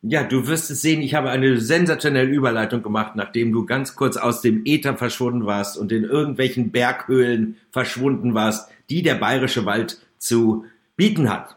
Ja, 0.03 0.23
du 0.23 0.47
wirst 0.47 0.71
es 0.71 0.83
sehen, 0.83 1.03
ich 1.03 1.15
habe 1.15 1.31
eine 1.31 1.61
sensationelle 1.61 2.31
Überleitung 2.31 2.83
gemacht, 2.83 3.17
nachdem 3.17 3.53
du 3.53 3.67
ganz 3.67 3.97
kurz 3.97 4.17
aus 4.17 4.41
dem 4.41 4.63
Äther 4.65 4.97
verschwunden 4.97 5.47
warst 5.47 5.77
und 5.77 5.91
in 5.91 6.05
irgendwelchen 6.05 6.71
Berghöhlen 6.71 7.57
verschwunden 7.73 8.33
warst, 8.35 8.71
die 8.89 9.03
der 9.03 9.17
bayerische 9.17 9.67
Wald 9.67 9.99
zu 10.19 10.65
bieten 10.97 11.29
hat. 11.29 11.56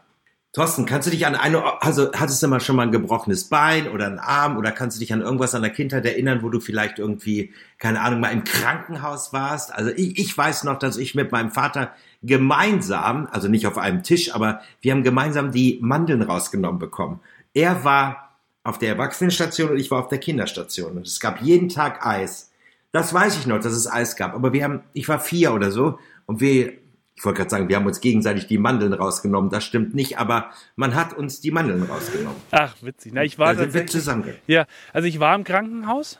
Thorsten, 0.52 0.84
kannst 0.84 1.06
du 1.06 1.12
dich 1.12 1.26
an 1.26 1.36
eine, 1.36 1.80
also 1.80 2.10
hattest 2.12 2.42
du 2.42 2.48
mal 2.48 2.58
schon 2.58 2.74
mal 2.74 2.82
ein 2.82 2.90
gebrochenes 2.90 3.44
Bein 3.44 3.88
oder 3.88 4.06
einen 4.06 4.18
Arm 4.18 4.56
oder 4.56 4.72
kannst 4.72 4.96
du 4.96 5.00
dich 5.00 5.12
an 5.12 5.20
irgendwas 5.20 5.54
an 5.54 5.62
der 5.62 5.70
Kindheit 5.70 6.04
erinnern, 6.04 6.42
wo 6.42 6.48
du 6.48 6.58
vielleicht 6.58 6.98
irgendwie, 6.98 7.52
keine 7.78 8.00
Ahnung, 8.00 8.18
mal 8.18 8.32
im 8.32 8.42
Krankenhaus 8.42 9.32
warst? 9.32 9.72
Also 9.72 9.92
ich, 9.92 10.18
ich 10.18 10.36
weiß 10.36 10.64
noch, 10.64 10.80
dass 10.80 10.96
ich 10.96 11.14
mit 11.14 11.30
meinem 11.30 11.52
Vater 11.52 11.92
gemeinsam, 12.22 13.28
also 13.30 13.46
nicht 13.46 13.68
auf 13.68 13.78
einem 13.78 14.02
Tisch, 14.02 14.34
aber 14.34 14.60
wir 14.80 14.90
haben 14.90 15.04
gemeinsam 15.04 15.52
die 15.52 15.78
Mandeln 15.82 16.22
rausgenommen 16.22 16.80
bekommen. 16.80 17.20
Er 17.54 17.84
war 17.84 18.36
auf 18.64 18.78
der 18.78 18.88
Erwachsenenstation 18.88 19.70
und 19.70 19.78
ich 19.78 19.92
war 19.92 20.00
auf 20.00 20.08
der 20.08 20.18
Kinderstation 20.18 20.96
und 20.96 21.06
es 21.06 21.20
gab 21.20 21.40
jeden 21.42 21.68
Tag 21.68 22.04
Eis. 22.04 22.50
Das 22.90 23.14
weiß 23.14 23.38
ich 23.38 23.46
noch, 23.46 23.60
dass 23.60 23.72
es 23.72 23.90
Eis 23.90 24.16
gab, 24.16 24.34
aber 24.34 24.52
wir 24.52 24.64
haben, 24.64 24.82
ich 24.94 25.08
war 25.08 25.20
vier 25.20 25.54
oder 25.54 25.70
so 25.70 26.00
und 26.26 26.40
wir 26.40 26.72
ich 27.20 27.26
wollte 27.26 27.36
gerade 27.36 27.50
sagen, 27.50 27.68
wir 27.68 27.76
haben 27.76 27.84
uns 27.84 28.00
gegenseitig 28.00 28.46
die 28.46 28.56
Mandeln 28.56 28.94
rausgenommen. 28.94 29.50
Das 29.50 29.62
stimmt 29.62 29.94
nicht, 29.94 30.16
aber 30.16 30.52
man 30.74 30.94
hat 30.94 31.12
uns 31.12 31.42
die 31.42 31.50
Mandeln 31.50 31.82
rausgenommen. 31.82 32.40
Ach, 32.50 32.74
witzig. 32.80 33.12
Na, 33.12 33.22
ich 33.22 33.38
war 33.38 33.52
da 33.52 33.60
sind 33.60 33.74
wir 33.74 33.86
zusammen. 33.86 34.32
Ja, 34.46 34.64
also 34.94 35.06
ich 35.06 35.20
war 35.20 35.34
im 35.34 35.44
Krankenhaus 35.44 36.18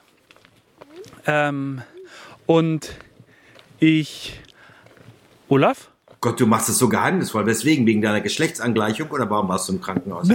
ähm, 1.24 1.80
und 2.44 2.94
ich. 3.78 4.38
Olaf? 5.48 5.90
Gott, 6.20 6.38
du 6.38 6.46
machst 6.46 6.68
es 6.68 6.76
so 6.76 6.90
geheimnisvoll. 6.90 7.46
Weswegen? 7.46 7.86
Wegen 7.86 8.02
deiner 8.02 8.20
Geschlechtsangleichung 8.20 9.08
oder 9.08 9.30
warum 9.30 9.48
warst 9.48 9.70
du 9.70 9.72
im 9.72 9.80
Krankenhaus? 9.80 10.28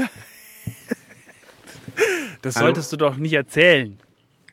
das 2.42 2.56
Hallo? 2.56 2.66
solltest 2.66 2.92
du 2.92 2.98
doch 2.98 3.18
nicht 3.18 3.34
erzählen. 3.34 4.00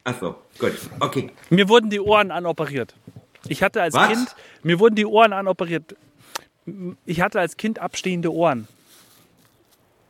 Ach 0.04 0.20
so, 0.20 0.34
gut, 0.58 0.72
okay. 1.00 1.30
Mir 1.48 1.70
wurden 1.70 1.88
die 1.88 2.00
Ohren 2.00 2.30
anoperiert. 2.30 2.94
Ich 3.48 3.62
hatte 3.62 3.82
als 3.82 3.94
Was? 3.94 4.08
Kind, 4.08 4.36
mir 4.62 4.78
wurden 4.78 4.94
die 4.94 5.06
Ohren 5.06 5.32
anoperiert. 5.32 5.96
Ich 7.06 7.20
hatte 7.20 7.40
als 7.40 7.56
Kind 7.56 7.78
abstehende 7.78 8.32
Ohren. 8.32 8.68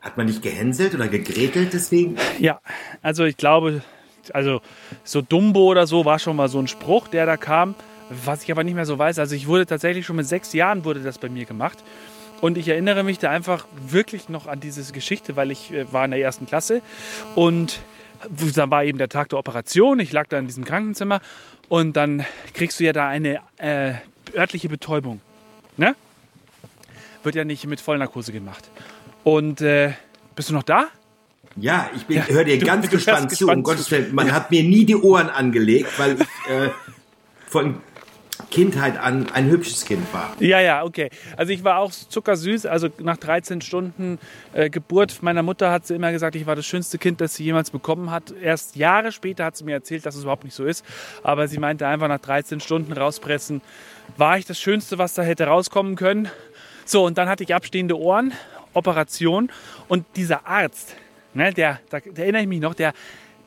Hat 0.01 0.17
man 0.17 0.27
nicht 0.27 0.43
gehänselt 0.43 0.95
oder 0.95 1.09
gegrätelt 1.09 1.73
deswegen? 1.73 2.17
Ja, 2.39 2.61
also 3.03 3.25
ich 3.25 3.37
glaube, 3.37 3.83
also 4.33 4.61
so 5.05 5.23
Dumbo 5.23 5.67
oder 5.67 5.87
so 5.87 6.05
war 6.05 6.19
schon 6.19 6.37
mal 6.37 6.49
so 6.49 6.59
ein 6.59 6.67
Spruch, 6.67 7.09
der 7.09 7.25
da 7.25 7.37
kam, 7.37 7.75
was 8.11 8.43
ich 8.43 8.51
aber 8.51 8.65
nicht 8.65 8.75
mehr 8.75 8.85
so 8.85 8.99
weiß. 8.99 9.19
Also 9.19 9.35
ich 9.35 9.47
wurde 9.47 9.65
tatsächlich 9.65 10.05
schon 10.05 10.17
mit 10.17 10.27
sechs 10.27 10.53
Jahren 10.53 10.85
wurde 10.85 11.01
das 11.01 11.19
bei 11.19 11.29
mir 11.29 11.45
gemacht. 11.45 11.79
Und 12.41 12.59
ich 12.59 12.67
erinnere 12.67 13.05
mich 13.05 13.21
da 13.21 13.31
einfach 13.31 13.67
wirklich 13.87 14.29
noch 14.29 14.49
an 14.49 14.59
diese 14.59 14.93
Geschichte, 14.93 15.37
weil 15.37 15.53
ich 15.53 15.73
äh, 15.73 15.91
war 15.93 16.05
in 16.05 16.11
der 16.11 16.21
ersten 16.21 16.47
Klasse 16.47 16.83
und 17.37 17.81
dann 18.55 18.71
war 18.71 18.85
eben 18.85 18.99
der 18.99 19.09
Tag 19.09 19.29
der 19.29 19.39
Operation. 19.39 20.01
Ich 20.01 20.13
lag 20.13 20.27
da 20.29 20.39
in 20.39 20.47
diesem 20.47 20.65
Krankenzimmer 20.65 21.21
und 21.73 21.95
dann 21.95 22.23
kriegst 22.53 22.81
du 22.81 22.85
ja 22.85 22.93
da 22.93 23.09
eine 23.09 23.41
äh, 23.57 23.95
örtliche 24.37 24.69
Betäubung. 24.69 25.23
Ne? 25.79 25.97
Wird 27.23 27.35
ja 27.35 27.45
nicht 27.45 27.67
mit 27.67 27.81
Vollnarkose 27.81 28.31
gemacht. 28.31 28.69
Und 29.25 29.63
äh, 29.63 29.95
bist 30.37 30.51
du 30.51 30.53
noch 30.53 30.65
da? 30.65 30.89
Ja, 31.57 31.89
ich 31.97 32.05
bin, 32.05 32.19
ja, 32.19 32.27
höre 32.27 32.45
dir 32.45 32.59
du, 32.59 32.67
ganz 32.67 32.85
du 32.85 32.91
gespannt 32.91 33.31
zu. 33.31 33.47
Gespannt 33.47 33.57
um 33.57 33.63
Gottes 33.63 33.91
Willen, 33.91 34.15
man 34.15 34.33
hat 34.33 34.51
mir 34.51 34.63
nie 34.63 34.85
die 34.85 34.97
Ohren 34.97 35.31
angelegt, 35.31 35.99
weil 35.99 36.21
ich 36.21 36.51
äh, 36.51 36.69
von 37.49 37.81
Kindheit 38.53 38.99
an 38.99 39.29
ein 39.33 39.49
hübsches 39.49 39.87
Kind 39.87 40.13
war. 40.13 40.37
Ja, 40.39 40.61
ja, 40.61 40.85
okay. 40.85 41.09
Also 41.39 41.53
ich 41.55 41.65
war 41.65 41.79
auch 41.79 41.91
zuckersüß. 41.91 42.67
Also 42.67 42.89
nach 42.99 43.17
13 43.17 43.63
Stunden 43.63 44.19
äh, 44.53 44.69
Geburt 44.69 45.23
meiner 45.23 45.43
Mutter 45.43 45.73
hat 45.73 45.87
sie 45.87 45.95
immer 45.95 46.13
gesagt, 46.13 46.37
ich 46.37 46.45
war 46.45 46.55
das 46.55 46.67
schönste 46.67 46.99
Kind, 46.99 47.23
das 47.23 47.35
sie 47.35 47.45
jemals 47.45 47.71
bekommen 47.71 48.11
hat. 48.11 48.35
Erst 48.43 48.77
Jahre 48.77 49.11
später 49.11 49.47
hat 49.47 49.57
sie 49.57 49.65
mir 49.65 49.73
erzählt, 49.73 50.05
dass 50.05 50.17
es 50.17 50.25
überhaupt 50.25 50.45
nicht 50.45 50.55
so 50.55 50.67
ist. 50.67 50.85
Aber 51.23 51.49
sie 51.49 51.59
meinte 51.59 51.87
einfach 51.87 52.09
nach 52.09 52.21
13 52.21 52.61
Stunden 52.61 52.93
rauspressen, 52.93 53.63
war 54.19 54.37
ich 54.37 54.45
das 54.45 54.61
Schönste, 54.61 54.99
was 54.99 55.15
da 55.15 55.23
hätte 55.23 55.47
rauskommen 55.47 55.97
können. 55.97 56.29
So, 56.85 57.07
und 57.07 57.17
dann 57.17 57.31
hatte 57.31 57.45
ich 57.45 57.55
abstehende 57.55 57.99
Ohren, 57.99 58.35
Operation. 58.75 59.51
Und 59.89 60.05
dieser 60.15 60.47
Arzt, 60.47 60.95
ne, 61.33 61.55
der, 61.55 61.81
da, 61.89 62.01
da 62.01 62.21
erinnere 62.21 62.43
ich 62.43 62.49
mich 62.49 62.61
noch, 62.61 62.75
der, 62.75 62.93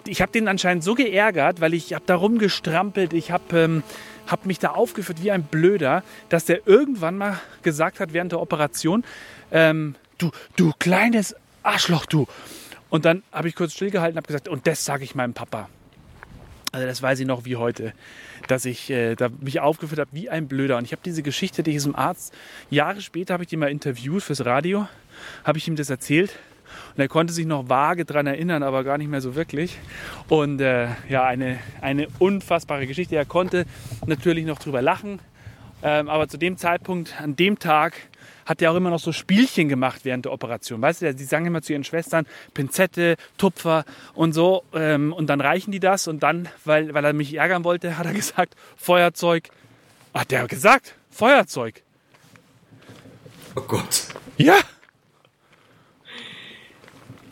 ich 0.07 0.21
habe 0.21 0.31
den 0.31 0.47
anscheinend 0.47 0.83
so 0.83 0.95
geärgert, 0.95 1.61
weil 1.61 1.75
ich 1.75 1.93
habe 1.93 2.05
da 2.07 2.15
rumgestrampelt, 2.15 3.13
ich 3.13 3.29
habe 3.29 3.59
ähm, 3.59 3.83
hab 4.27 4.45
mich 4.45 4.59
da 4.59 4.71
aufgeführt 4.71 5.21
wie 5.21 5.31
ein 5.31 5.43
Blöder, 5.43 6.03
dass 6.29 6.45
der 6.45 6.67
irgendwann 6.67 7.17
mal 7.17 7.39
gesagt 7.61 7.99
hat 7.99 8.13
während 8.13 8.31
der 8.31 8.41
Operation, 8.41 9.03
ähm, 9.51 9.95
du, 10.17 10.31
du 10.55 10.71
kleines 10.79 11.35
Arschloch, 11.63 12.05
du. 12.05 12.27
Und 12.89 13.05
dann 13.05 13.23
habe 13.31 13.47
ich 13.47 13.55
kurz 13.55 13.73
stillgehalten 13.73 14.13
und 14.13 14.17
habe 14.17 14.27
gesagt, 14.27 14.47
und 14.47 14.67
das 14.67 14.85
sage 14.85 15.03
ich 15.03 15.15
meinem 15.15 15.33
Papa. 15.33 15.69
Also 16.71 16.87
das 16.87 17.01
weiß 17.01 17.21
ich 17.21 17.25
noch 17.25 17.45
wie 17.45 17.55
heute, 17.55 17.93
dass 18.47 18.65
ich 18.65 18.89
äh, 18.89 19.15
da 19.15 19.29
mich 19.39 19.61
aufgeführt 19.61 19.99
habe 19.99 20.09
wie 20.13 20.29
ein 20.29 20.47
Blöder. 20.47 20.77
Und 20.77 20.83
ich 20.83 20.91
habe 20.91 21.01
diese 21.05 21.23
Geschichte 21.23 21.63
diesem 21.63 21.95
Arzt, 21.95 22.33
Jahre 22.69 23.01
später 23.01 23.33
habe 23.33 23.43
ich 23.45 23.53
ihn 23.53 23.59
mal 23.59 23.71
interviewt 23.71 24.23
fürs 24.23 24.45
Radio, 24.45 24.87
habe 25.45 25.57
ich 25.57 25.67
ihm 25.67 25.77
das 25.77 25.89
erzählt. 25.89 26.37
Und 26.95 27.01
er 27.01 27.07
konnte 27.07 27.33
sich 27.33 27.45
noch 27.45 27.69
vage 27.69 28.05
daran 28.05 28.27
erinnern, 28.27 28.63
aber 28.63 28.83
gar 28.83 28.97
nicht 28.97 29.09
mehr 29.09 29.21
so 29.21 29.35
wirklich. 29.35 29.77
Und 30.29 30.61
äh, 30.61 30.87
ja, 31.09 31.23
eine, 31.25 31.59
eine 31.81 32.07
unfassbare 32.19 32.87
Geschichte. 32.87 33.15
Er 33.15 33.25
konnte 33.25 33.65
natürlich 34.05 34.45
noch 34.45 34.59
drüber 34.59 34.81
lachen. 34.81 35.19
Ähm, 35.83 36.09
aber 36.09 36.27
zu 36.27 36.37
dem 36.37 36.57
Zeitpunkt, 36.57 37.21
an 37.21 37.35
dem 37.35 37.59
Tag, 37.59 37.93
hat 38.45 38.61
er 38.61 38.71
auch 38.71 38.75
immer 38.75 38.89
noch 38.89 38.99
so 38.99 39.11
Spielchen 39.11 39.69
gemacht 39.69 40.01
während 40.03 40.25
der 40.25 40.31
Operation. 40.31 40.81
Weißt 40.81 41.01
du, 41.01 41.17
sie 41.17 41.25
sagen 41.25 41.45
immer 41.45 41.61
zu 41.61 41.73
ihren 41.73 41.83
Schwestern 41.83 42.25
Pinzette, 42.53 43.15
Tupfer 43.37 43.85
und 44.13 44.33
so. 44.33 44.63
Ähm, 44.73 45.13
und 45.13 45.27
dann 45.27 45.41
reichen 45.41 45.71
die 45.71 45.79
das. 45.79 46.07
Und 46.07 46.23
dann, 46.23 46.47
weil, 46.63 46.93
weil 46.93 47.03
er 47.03 47.13
mich 47.13 47.33
ärgern 47.33 47.63
wollte, 47.63 47.97
hat 47.97 48.05
er 48.05 48.13
gesagt, 48.13 48.55
Feuerzeug. 48.77 49.49
Hat 50.13 50.31
der 50.31 50.47
gesagt, 50.47 50.95
Feuerzeug. 51.09 51.81
Oh 53.55 53.61
Gott. 53.61 54.07
Ja. 54.37 54.55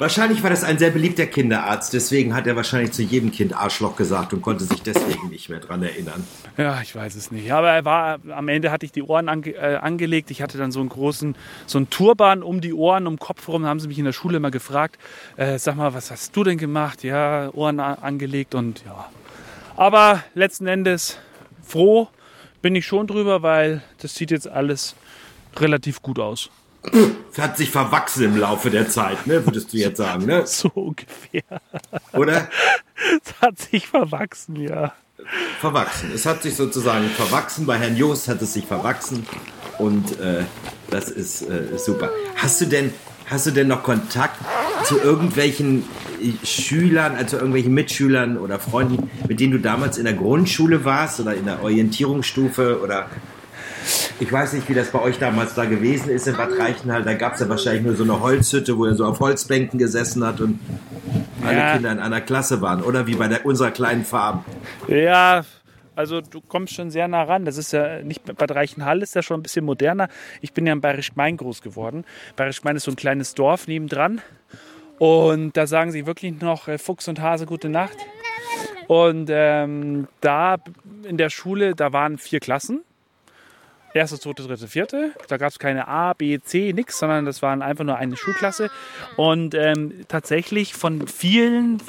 Wahrscheinlich 0.04 0.44
war 0.44 0.50
das 0.50 0.66
ein 0.66 0.78
sehr 0.78 0.90
beliebter 0.90 1.26
Kinderarzt, 1.26 1.94
deswegen 1.94 2.36
hat 2.36 2.46
er 2.46 2.58
wahrscheinlich 2.58 2.92
zu 2.92 3.04
jedem 3.04 3.32
Kind 3.32 3.56
Arschloch 3.56 3.96
gesagt 3.96 4.34
und 4.34 4.42
konnte 4.42 4.66
sich 4.66 4.82
deswegen 4.82 5.30
nicht 5.30 5.48
mehr 5.48 5.62
dran 5.62 5.82
erinnern. 5.82 6.28
Ja, 6.58 6.82
ich 6.82 6.94
weiß 6.94 7.16
es 7.16 7.32
nicht. 7.32 7.54
Aber 7.54 7.70
er 7.70 7.86
war, 7.86 8.20
am 8.36 8.50
Ende 8.50 8.70
hatte 8.70 8.86
ich 8.86 8.92
die 8.92 9.02
Ohren 9.02 9.30
ange, 9.30 9.52
äh, 9.52 9.78
angelegt. 9.78 10.30
Ich 10.30 10.42
hatte 10.42 10.58
dann 10.58 10.74
so 10.74 10.82
einen 10.82 10.90
großen, 10.90 11.38
so 11.68 11.78
einen 11.78 11.90
Turban 11.90 12.44
um 12.44 12.60
die 12.60 12.74
Ohren, 12.74 13.08
um 13.08 13.14
den 13.14 13.20
Kopf 13.20 13.48
herum. 13.48 13.66
Haben 13.66 13.80
sie 13.80 13.88
mich 13.88 13.98
in 13.98 14.04
der 14.04 14.12
Schule 14.12 14.36
immer 14.36 14.52
gefragt, 14.52 15.00
äh, 15.38 15.58
sag 15.58 15.78
mal, 15.78 15.94
was 15.94 16.12
hast 16.12 16.36
du 16.36 16.44
denn 16.44 16.58
gemacht? 16.58 17.06
Ja, 17.06 17.50
Ohren 17.54 17.80
angelegt 17.80 18.56
und 18.56 18.84
ja. 18.86 19.10
Aber 19.78 20.22
letzten 20.34 20.68
Endes 20.68 21.18
froh 21.66 22.10
bin 22.62 22.76
ich 22.76 22.86
schon 22.86 23.08
drüber, 23.08 23.42
weil 23.42 23.82
das 24.02 24.16
sieht 24.16 24.32
jetzt 24.32 24.50
alles 24.50 24.98
relativ 25.56 26.02
gut 26.02 26.20
aus 26.20 26.50
hat 27.38 27.58
sich 27.58 27.70
verwachsen 27.72 28.26
im 28.26 28.38
Laufe 28.38 28.70
der 28.70 28.90
Zeit, 28.90 29.26
ne, 29.28 29.46
würdest 29.46 29.74
du 29.74 29.78
jetzt 29.78 29.98
sagen, 29.98 30.26
ne? 30.26 30.46
So 30.46 30.70
ungefähr. 30.70 31.62
Oder? 32.14 32.48
Es 32.96 33.42
hat 33.42 33.60
sich 33.60 33.88
verwachsen, 33.88 34.56
ja. 34.56 34.94
Verwachsen. 35.60 36.12
Es 36.14 36.26
hat 36.26 36.44
sich 36.44 36.56
sozusagen 36.56 37.08
verwachsen. 37.10 37.66
Bei 37.66 37.78
Herrn 37.78 37.96
Joost 37.96 38.28
hat 38.28 38.42
es 38.42 38.54
sich 38.54 38.66
verwachsen. 38.66 39.26
Und 39.78 40.20
äh, 40.20 40.44
das 40.90 41.10
ist 41.10 41.44
äh, 41.44 41.78
super. 41.78 42.10
Hast 42.36 42.62
du 42.62 42.66
denn, 42.66 42.94
hast 43.26 43.48
du 43.48 43.52
denn 43.52 43.68
noch 43.68 43.84
Kontakt 43.84 44.40
zu 44.86 45.00
irgendwelchen 45.00 45.86
äh, 46.22 46.46
Schülern, 46.46 47.16
also 47.16 47.38
irgendwelchen 47.38 47.74
Mitschülern 47.74 48.38
oder 48.38 48.60
Freunden, 48.60 49.10
mit 49.28 49.40
denen 49.40 49.54
du 49.54 49.60
damals 49.60 49.98
in 49.98 50.06
der 50.06 50.14
Grundschule 50.14 50.86
warst 50.86 51.20
oder 51.20 51.34
in 51.34 51.46
der 51.46 51.64
Orientierungsstufe 51.64 52.82
oder 52.82 53.08
Ich 54.20 54.32
weiß 54.32 54.54
nicht, 54.54 54.70
wie 54.70 54.74
das 54.74 54.90
bei 54.92 55.02
euch 55.02 55.20
damals 55.20 55.54
da 55.56 55.66
gewesen 55.66 56.10
ist 56.10 56.28
in 56.28 56.36
Bad 56.38 56.58
Reichenhall. 56.58 57.04
Da 57.04 57.14
gab 57.14 57.34
es 57.34 57.40
ja 57.42 57.50
wahrscheinlich 57.50 57.84
nur 57.84 57.96
so 57.96 58.04
eine 58.04 58.20
Holzhütte, 58.22 58.78
wo 58.78 58.86
er 58.86 58.96
so 58.96 59.06
auf 59.06 59.20
Holzbänken 59.20 59.78
gesessen 59.80 60.26
hat 60.26 60.40
und 60.42 60.60
alle 61.46 61.58
Ja. 61.58 61.74
Kinder 61.74 61.92
in 61.92 62.00
einer 62.00 62.22
Klasse 62.22 62.62
waren. 62.62 62.82
Oder 62.84 63.08
wie 63.08 63.16
bei 63.16 63.28
der, 63.28 63.46
unserer 63.46 63.72
kleinen 63.72 64.06
Farm. 64.06 64.46
Ja, 64.88 65.44
also 65.96 66.22
du 66.22 66.42
kommst 66.42 66.74
schon 66.74 66.90
sehr 66.90 67.08
nah 67.08 67.24
ran. 67.24 67.46
Das 67.46 67.58
ist 67.58 67.74
ja 67.74 68.02
nicht 68.02 68.24
Bad 68.36 68.52
Reichenhall 68.52 69.02
ist 69.02 69.16
ja 69.16 69.22
schon 69.22 69.40
ein 69.40 69.44
bisschen 69.44 69.66
moderner. 69.66 70.08
Ich 70.42 70.54
bin 70.54 70.66
ja 70.66 70.74
in 70.74 70.82
Bayerisch 70.82 71.16
Main 71.16 71.38
groß 71.38 71.62
geworden. 71.62 72.06
Bayerisch 72.36 72.64
Main 72.64 72.76
ist 72.76 72.84
so 72.86 72.92
ein 72.92 72.96
kleines 72.96 73.34
Dorf 73.36 73.68
nebendran. 73.68 74.22
Und 75.00 75.58
da 75.58 75.68
sagen 75.68 75.92
sie 75.92 76.06
wirklich 76.06 76.40
noch 76.40 76.68
äh, 76.68 76.78
Fuchs 76.78 77.08
und 77.08 77.20
Hase 77.20 77.46
gute 77.46 77.68
Nacht. 77.70 77.98
Und 78.88 79.30
ähm, 79.32 80.08
da 80.22 80.58
in 81.04 81.18
der 81.18 81.30
Schule, 81.30 81.74
da 81.76 81.94
waren 81.94 82.18
vier 82.18 82.40
Klassen. 82.40 82.82
Erste, 83.94 84.20
zweite, 84.20 84.44
dritte, 84.44 84.68
vierte. 84.68 85.12
Da 85.28 85.38
gab 85.38 85.50
es 85.50 85.60
keine 85.60 85.88
A, 85.88 86.14
B, 86.14 86.40
C, 86.40 86.74
nix, 86.74 86.98
sondern 86.98 87.26
das 87.26 87.44
waren 87.44 87.62
einfach 87.62 87.84
nur 87.84 87.98
eine 87.98 88.18
Schulklasse. 88.18 88.72
Und 89.18 89.54
ähm, 89.54 90.06
tatsächlich 90.08 90.74
von 90.74 91.08
vielen, 91.08 91.80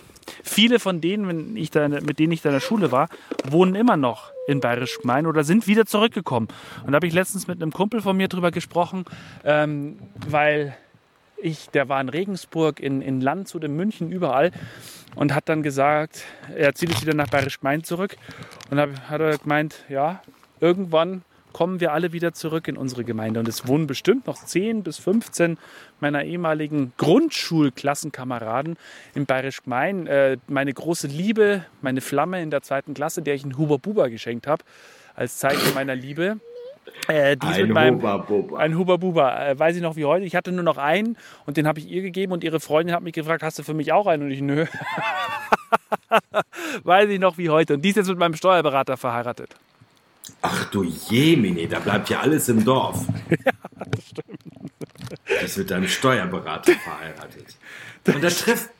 viele 0.42 0.80
von 0.80 1.00
denen, 1.00 1.26
wenn 1.28 1.56
ich 1.56 1.70
da, 1.70 1.88
mit 1.88 2.18
denen 2.18 2.32
ich 2.32 2.42
da 2.42 2.50
in 2.50 2.56
der 2.56 2.60
Schule 2.60 2.92
war, 2.92 3.08
wohnen 3.44 3.74
immer 3.74 3.96
noch 3.96 4.32
in 4.46 4.60
Bayerisch 4.60 4.98
Gmein 5.00 5.26
oder 5.26 5.44
sind 5.44 5.66
wieder 5.66 5.86
zurückgekommen. 5.86 6.48
Und 6.84 6.92
da 6.92 6.96
habe 6.96 7.06
ich 7.06 7.14
letztens 7.14 7.46
mit 7.46 7.62
einem 7.62 7.72
Kumpel 7.72 8.02
von 8.02 8.16
mir 8.16 8.28
drüber 8.28 8.50
gesprochen, 8.50 9.06
ähm, 9.42 9.98
weil 10.28 10.76
ich, 11.38 11.70
der 11.70 11.88
war 11.88 12.00
in 12.02 12.10
Regensburg, 12.10 12.80
in, 12.80 13.00
in 13.00 13.22
Landshut, 13.22 13.64
in 13.64 13.76
München, 13.76 14.10
überall 14.10 14.50
und 15.14 15.34
hat 15.34 15.48
dann 15.48 15.62
gesagt, 15.62 16.24
er 16.54 16.74
zieht 16.74 16.90
jetzt 16.90 17.02
wieder 17.02 17.14
nach 17.14 17.28
Bayerisch 17.28 17.60
Gmein 17.60 17.82
zurück 17.82 18.16
und 18.70 18.78
hab, 18.78 19.08
hat 19.08 19.20
er 19.20 19.38
gemeint, 19.38 19.84
ja, 19.88 20.22
irgendwann 20.60 21.22
kommen 21.54 21.80
wir 21.80 21.92
alle 21.92 22.12
wieder 22.12 22.34
zurück 22.34 22.68
in 22.68 22.76
unsere 22.76 23.04
Gemeinde 23.04 23.40
und 23.40 23.48
es 23.48 23.66
wohnen 23.66 23.86
bestimmt 23.86 24.26
noch 24.26 24.36
10 24.36 24.82
bis 24.82 24.98
15 24.98 25.56
meiner 26.00 26.24
ehemaligen 26.24 26.92
Grundschulklassenkameraden 26.98 28.76
in 29.14 29.24
Bayerisch 29.24 29.62
Gmein. 29.62 30.06
Äh, 30.06 30.36
meine 30.48 30.74
große 30.74 31.06
Liebe, 31.06 31.64
meine 31.80 32.02
Flamme 32.02 32.42
in 32.42 32.50
der 32.50 32.60
zweiten 32.60 32.92
Klasse, 32.92 33.22
der 33.22 33.34
ich 33.34 33.44
einen 33.44 33.56
Huber 33.56 33.78
Buber 33.78 34.10
geschenkt 34.10 34.46
habe, 34.46 34.62
als 35.14 35.38
Zeichen 35.38 35.72
meiner 35.74 35.94
Liebe. 35.94 36.40
Äh, 37.08 37.36
mit 37.36 37.70
meinem, 37.70 37.96
Huba-Buba. 37.96 38.58
ein 38.58 38.76
Huber 38.76 38.98
Buber, 38.98 39.48
äh, 39.48 39.58
weiß 39.58 39.76
ich 39.76 39.82
noch 39.82 39.96
wie 39.96 40.04
heute. 40.04 40.26
Ich 40.26 40.36
hatte 40.36 40.52
nur 40.52 40.64
noch 40.64 40.76
einen 40.76 41.16
und 41.46 41.56
den 41.56 41.66
habe 41.66 41.78
ich 41.78 41.88
ihr 41.88 42.02
gegeben 42.02 42.32
und 42.32 42.44
ihre 42.44 42.60
Freundin 42.60 42.94
hat 42.94 43.02
mich 43.02 43.14
gefragt, 43.14 43.42
hast 43.42 43.58
du 43.58 43.62
für 43.62 43.74
mich 43.74 43.92
auch 43.92 44.06
einen? 44.06 44.24
Und 44.24 44.30
ich, 44.30 44.42
nö. 44.42 44.66
weiß 46.82 47.08
ich 47.08 47.20
noch 47.20 47.38
wie 47.38 47.48
heute. 47.48 47.74
Und 47.74 47.82
die 47.82 47.90
ist 47.90 47.96
jetzt 47.96 48.08
mit 48.08 48.18
meinem 48.18 48.34
Steuerberater 48.34 48.96
verheiratet. 48.96 49.56
Ach 50.42 50.64
du 50.70 50.84
Jemine, 50.84 51.66
da 51.68 51.78
bleibt 51.78 52.10
ja 52.10 52.20
alles 52.20 52.48
im 52.48 52.64
Dorf. 52.64 53.06
Das 53.90 54.06
stimmt. 54.08 54.40
Das 55.26 55.42
ist 55.44 55.58
mit 55.58 55.70
deinem 55.70 55.88
Steuerberater 55.88 56.72
verheiratet. 56.72 57.56
Und 58.06 58.22
da 58.22 58.30
trifft, 58.30 58.70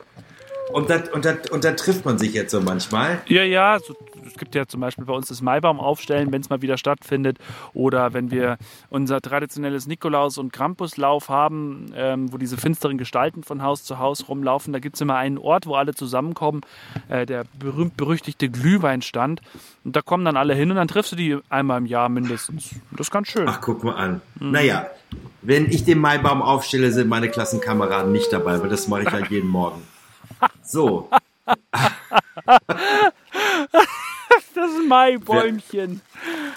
und 0.71 0.89
da, 0.89 1.03
und, 1.13 1.25
da, 1.25 1.35
und 1.51 1.63
da 1.63 1.71
trifft 1.73 2.05
man 2.05 2.17
sich 2.17 2.33
jetzt 2.33 2.51
so 2.51 2.61
manchmal. 2.61 3.21
Ja, 3.27 3.43
ja, 3.43 3.77
so, 3.79 3.95
es 4.25 4.35
gibt 4.35 4.55
ja 4.55 4.65
zum 4.65 4.81
Beispiel 4.81 5.05
bei 5.05 5.13
uns 5.13 5.27
das 5.27 5.41
Maibaum 5.41 5.79
aufstellen, 5.79 6.31
wenn 6.31 6.41
es 6.41 6.49
mal 6.49 6.61
wieder 6.61 6.77
stattfindet. 6.77 7.37
Oder 7.73 8.13
wenn 8.13 8.31
wir 8.31 8.57
unser 8.89 9.21
traditionelles 9.21 9.87
Nikolaus- 9.87 10.37
und 10.37 10.51
Krampuslauf 10.51 11.29
haben, 11.29 11.91
ähm, 11.95 12.31
wo 12.31 12.37
diese 12.37 12.57
finsteren 12.57 12.97
Gestalten 12.97 13.43
von 13.43 13.61
Haus 13.61 13.83
zu 13.83 13.99
Haus 13.99 14.27
rumlaufen. 14.27 14.73
Da 14.73 14.79
gibt 14.79 14.95
es 14.95 15.01
immer 15.01 15.15
einen 15.15 15.37
Ort, 15.37 15.67
wo 15.67 15.75
alle 15.75 15.93
zusammenkommen, 15.93 16.61
äh, 17.09 17.25
der 17.25 17.45
berühmt-berüchtigte 17.59 18.49
Glühweinstand. 18.49 19.41
Und 19.83 19.95
da 19.95 20.01
kommen 20.01 20.25
dann 20.25 20.37
alle 20.37 20.55
hin 20.55 20.71
und 20.71 20.77
dann 20.77 20.87
triffst 20.87 21.11
du 21.11 21.15
die 21.15 21.37
einmal 21.49 21.77
im 21.77 21.85
Jahr 21.85 22.09
mindestens. 22.09 22.71
Das 22.91 23.07
ist 23.07 23.11
ganz 23.11 23.27
schön. 23.27 23.47
Ach, 23.47 23.61
guck 23.61 23.83
mal 23.83 23.95
an. 23.95 24.21
Naja, 24.39 24.87
wenn 25.41 25.69
ich 25.69 25.85
den 25.85 25.99
Maibaum 25.99 26.41
aufstelle, 26.41 26.91
sind 26.91 27.07
meine 27.07 27.29
Klassenkameraden 27.29 28.11
nicht 28.11 28.33
dabei, 28.33 28.59
weil 28.61 28.69
das 28.69 28.87
mache 28.87 29.03
ich 29.03 29.11
halt 29.11 29.27
jeden 29.29 29.49
Morgen. 29.49 29.81
So, 30.63 31.09
Maibäumchen. 34.87 36.01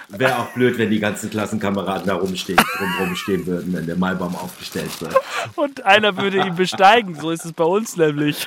wäre 0.08 0.38
auch 0.38 0.48
blöd, 0.52 0.78
wenn 0.78 0.90
die 0.90 1.00
ganzen 1.00 1.30
Klassenkameraden 1.30 2.06
da 2.06 2.14
rumstehen, 2.14 2.58
drumherum 2.78 3.16
stehen 3.16 3.46
würden, 3.46 3.72
wenn 3.72 3.86
der 3.86 3.96
Maibaum 3.96 4.34
aufgestellt 4.36 5.00
wird. 5.00 5.16
Und 5.56 5.84
einer 5.84 6.16
würde 6.16 6.38
ihn 6.38 6.54
besteigen. 6.56 7.14
So 7.14 7.30
ist 7.30 7.44
es 7.44 7.52
bei 7.52 7.64
uns 7.64 7.96
nämlich. 7.96 8.46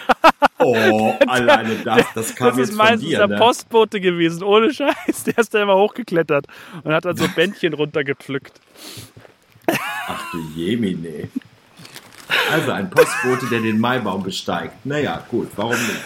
Oh, 0.59 1.15
alleine 1.27 1.75
das, 1.83 2.05
das 2.13 2.35
kam 2.35 2.49
Das 2.49 2.57
jetzt 2.57 2.69
ist 2.69 2.77
von 2.77 2.85
meistens 2.85 3.09
dir, 3.09 3.17
der 3.19 3.27
ne? 3.27 3.37
Postbote 3.37 3.99
gewesen, 3.99 4.43
ohne 4.43 4.73
Scheiß. 4.73 5.23
Der 5.25 5.37
ist 5.37 5.53
da 5.53 5.61
immer 5.61 5.75
hochgeklettert 5.75 6.45
und 6.83 6.93
hat 6.93 7.05
dann 7.05 7.17
so 7.17 7.27
Bändchen 7.35 7.73
runtergepflückt. 7.73 8.59
Ach 10.07 10.31
du 10.31 10.39
Jemine. 10.55 11.29
Also 12.51 12.71
ein 12.71 12.89
Postbote, 12.89 13.47
der 13.47 13.59
den 13.61 13.79
Maibaum 13.79 14.23
besteigt. 14.23 14.85
Naja, 14.85 15.23
gut, 15.29 15.49
warum 15.55 15.73
nicht? 15.75 16.01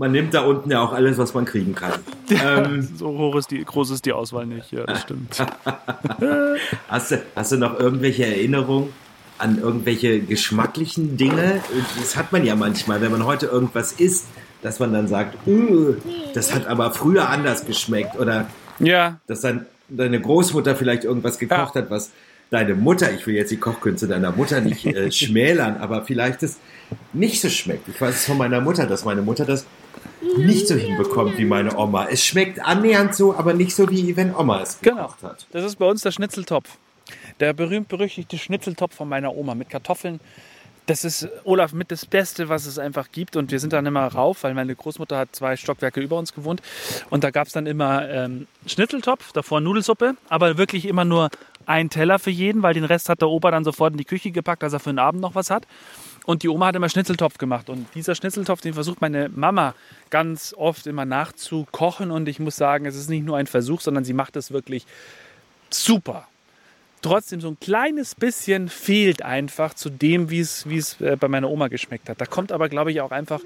Man 0.00 0.12
nimmt 0.12 0.32
da 0.32 0.40
unten 0.40 0.70
ja 0.70 0.80
auch 0.80 0.94
alles, 0.94 1.18
was 1.18 1.34
man 1.34 1.44
kriegen 1.44 1.74
kann. 1.74 1.92
Ähm, 2.30 2.88
So 2.96 3.08
hoch 3.08 3.34
ist 3.36 3.50
die, 3.50 3.62
groß 3.62 3.90
ist 3.90 4.06
die 4.06 4.12
Auswahl 4.14 4.46
nicht. 4.46 4.72
Ja, 4.72 4.84
das 4.84 5.02
stimmt. 5.02 5.36
hast, 6.88 7.10
du, 7.10 7.22
hast 7.36 7.52
du 7.52 7.56
noch 7.58 7.78
irgendwelche 7.78 8.24
Erinnerungen 8.24 8.94
an 9.36 9.58
irgendwelche 9.60 10.20
geschmacklichen 10.20 11.18
Dinge? 11.18 11.60
Das 11.98 12.16
hat 12.16 12.32
man 12.32 12.46
ja 12.46 12.56
manchmal, 12.56 13.02
wenn 13.02 13.10
man 13.10 13.26
heute 13.26 13.46
irgendwas 13.46 13.92
isst, 13.92 14.26
dass 14.62 14.78
man 14.78 14.92
dann 14.94 15.06
sagt, 15.06 15.36
"Uh, 15.46 15.94
das 16.32 16.54
hat 16.54 16.66
aber 16.66 16.92
früher 16.92 17.28
anders 17.28 17.66
geschmeckt. 17.66 18.18
Oder 18.18 18.46
Ja, 18.78 19.18
dass 19.26 19.42
dann 19.42 19.66
deine 19.90 20.18
Großmutter 20.20 20.76
vielleicht 20.76 21.04
irgendwas 21.04 21.38
gekocht 21.38 21.74
hat, 21.74 21.90
was 21.90 22.10
deine 22.48 22.74
Mutter, 22.74 23.12
ich 23.12 23.26
will 23.26 23.34
jetzt 23.34 23.50
die 23.50 23.58
Kochkünste 23.58 24.06
deiner 24.08 24.32
Mutter 24.32 24.60
nicht 24.60 24.86
äh, 24.86 25.10
schmälern, 25.12 25.76
aber 25.78 26.04
vielleicht 26.04 26.42
es 26.42 26.56
nicht 27.12 27.40
so 27.40 27.48
schmeckt. 27.48 27.88
Ich 27.88 28.00
weiß 28.00 28.14
es 28.14 28.24
von 28.24 28.38
meiner 28.38 28.60
Mutter, 28.60 28.86
dass 28.86 29.04
meine 29.04 29.22
Mutter 29.22 29.44
das 29.44 29.66
nicht 30.36 30.68
so 30.68 30.74
hinbekommt 30.74 31.38
wie 31.38 31.44
meine 31.44 31.76
Oma. 31.76 32.06
Es 32.10 32.24
schmeckt 32.24 32.60
annähernd 32.60 33.14
so, 33.14 33.34
aber 33.34 33.54
nicht 33.54 33.74
so 33.74 33.88
wie 33.90 34.16
wenn 34.16 34.34
Oma 34.34 34.62
es 34.62 34.80
genau. 34.80 35.02
gekocht 35.02 35.22
hat. 35.22 35.46
Das 35.52 35.64
ist 35.64 35.76
bei 35.76 35.86
uns 35.86 36.02
der 36.02 36.12
Schnitzeltopf. 36.12 36.68
Der 37.40 37.52
berühmt-berüchtigte 37.52 38.38
Schnitzeltopf 38.38 38.94
von 38.94 39.08
meiner 39.08 39.34
Oma 39.34 39.54
mit 39.54 39.70
Kartoffeln. 39.70 40.20
Das 40.86 41.04
ist, 41.04 41.28
Olaf, 41.44 41.72
mit 41.72 41.90
das 41.90 42.04
Beste, 42.04 42.48
was 42.48 42.66
es 42.66 42.78
einfach 42.78 43.12
gibt. 43.12 43.36
Und 43.36 43.50
wir 43.50 43.60
sind 43.60 43.72
dann 43.72 43.86
immer 43.86 44.06
rauf, 44.06 44.42
weil 44.42 44.54
meine 44.54 44.74
Großmutter 44.74 45.18
hat 45.18 45.28
zwei 45.34 45.56
Stockwerke 45.56 46.00
über 46.00 46.18
uns 46.18 46.34
gewohnt. 46.34 46.62
Und 47.10 47.24
da 47.24 47.30
gab 47.30 47.46
es 47.46 47.52
dann 47.52 47.66
immer 47.66 48.08
ähm, 48.08 48.46
Schnitzeltopf, 48.66 49.32
davor 49.32 49.60
Nudelsuppe, 49.60 50.16
aber 50.28 50.58
wirklich 50.58 50.86
immer 50.86 51.04
nur 51.04 51.30
ein 51.66 51.90
Teller 51.90 52.18
für 52.18 52.30
jeden, 52.30 52.62
weil 52.62 52.74
den 52.74 52.84
Rest 52.84 53.08
hat 53.08 53.20
der 53.20 53.28
Opa 53.28 53.50
dann 53.50 53.64
sofort 53.64 53.92
in 53.92 53.98
die 53.98 54.04
Küche 54.04 54.32
gepackt, 54.32 54.62
dass 54.62 54.72
er 54.72 54.80
für 54.80 54.90
den 54.90 54.98
Abend 54.98 55.20
noch 55.20 55.34
was 55.34 55.50
hat. 55.50 55.64
Und 56.26 56.42
die 56.42 56.48
Oma 56.48 56.66
hat 56.66 56.76
immer 56.76 56.88
Schnitzeltopf 56.88 57.38
gemacht. 57.38 57.70
Und 57.70 57.86
dieser 57.94 58.14
Schnitzeltopf, 58.14 58.60
den 58.60 58.74
versucht 58.74 59.00
meine 59.00 59.28
Mama 59.28 59.74
ganz 60.10 60.54
oft 60.56 60.86
immer 60.86 61.04
nachzukochen. 61.04 62.10
Und 62.10 62.28
ich 62.28 62.38
muss 62.38 62.56
sagen, 62.56 62.86
es 62.86 62.96
ist 62.96 63.08
nicht 63.08 63.24
nur 63.24 63.36
ein 63.36 63.46
Versuch, 63.46 63.80
sondern 63.80 64.04
sie 64.04 64.12
macht 64.12 64.36
es 64.36 64.50
wirklich 64.50 64.86
super. 65.70 66.28
Trotzdem 67.02 67.40
so 67.40 67.48
ein 67.48 67.58
kleines 67.58 68.14
bisschen 68.14 68.68
fehlt 68.68 69.22
einfach 69.22 69.72
zu 69.72 69.88
dem, 69.88 70.28
wie 70.28 70.40
es, 70.40 70.66
äh, 71.00 71.16
bei 71.18 71.28
meiner 71.28 71.48
Oma 71.48 71.68
geschmeckt 71.68 72.10
hat. 72.10 72.20
Da 72.20 72.26
kommt 72.26 72.52
aber, 72.52 72.68
glaube 72.68 72.92
ich, 72.92 73.00
auch 73.00 73.10
einfach 73.10 73.40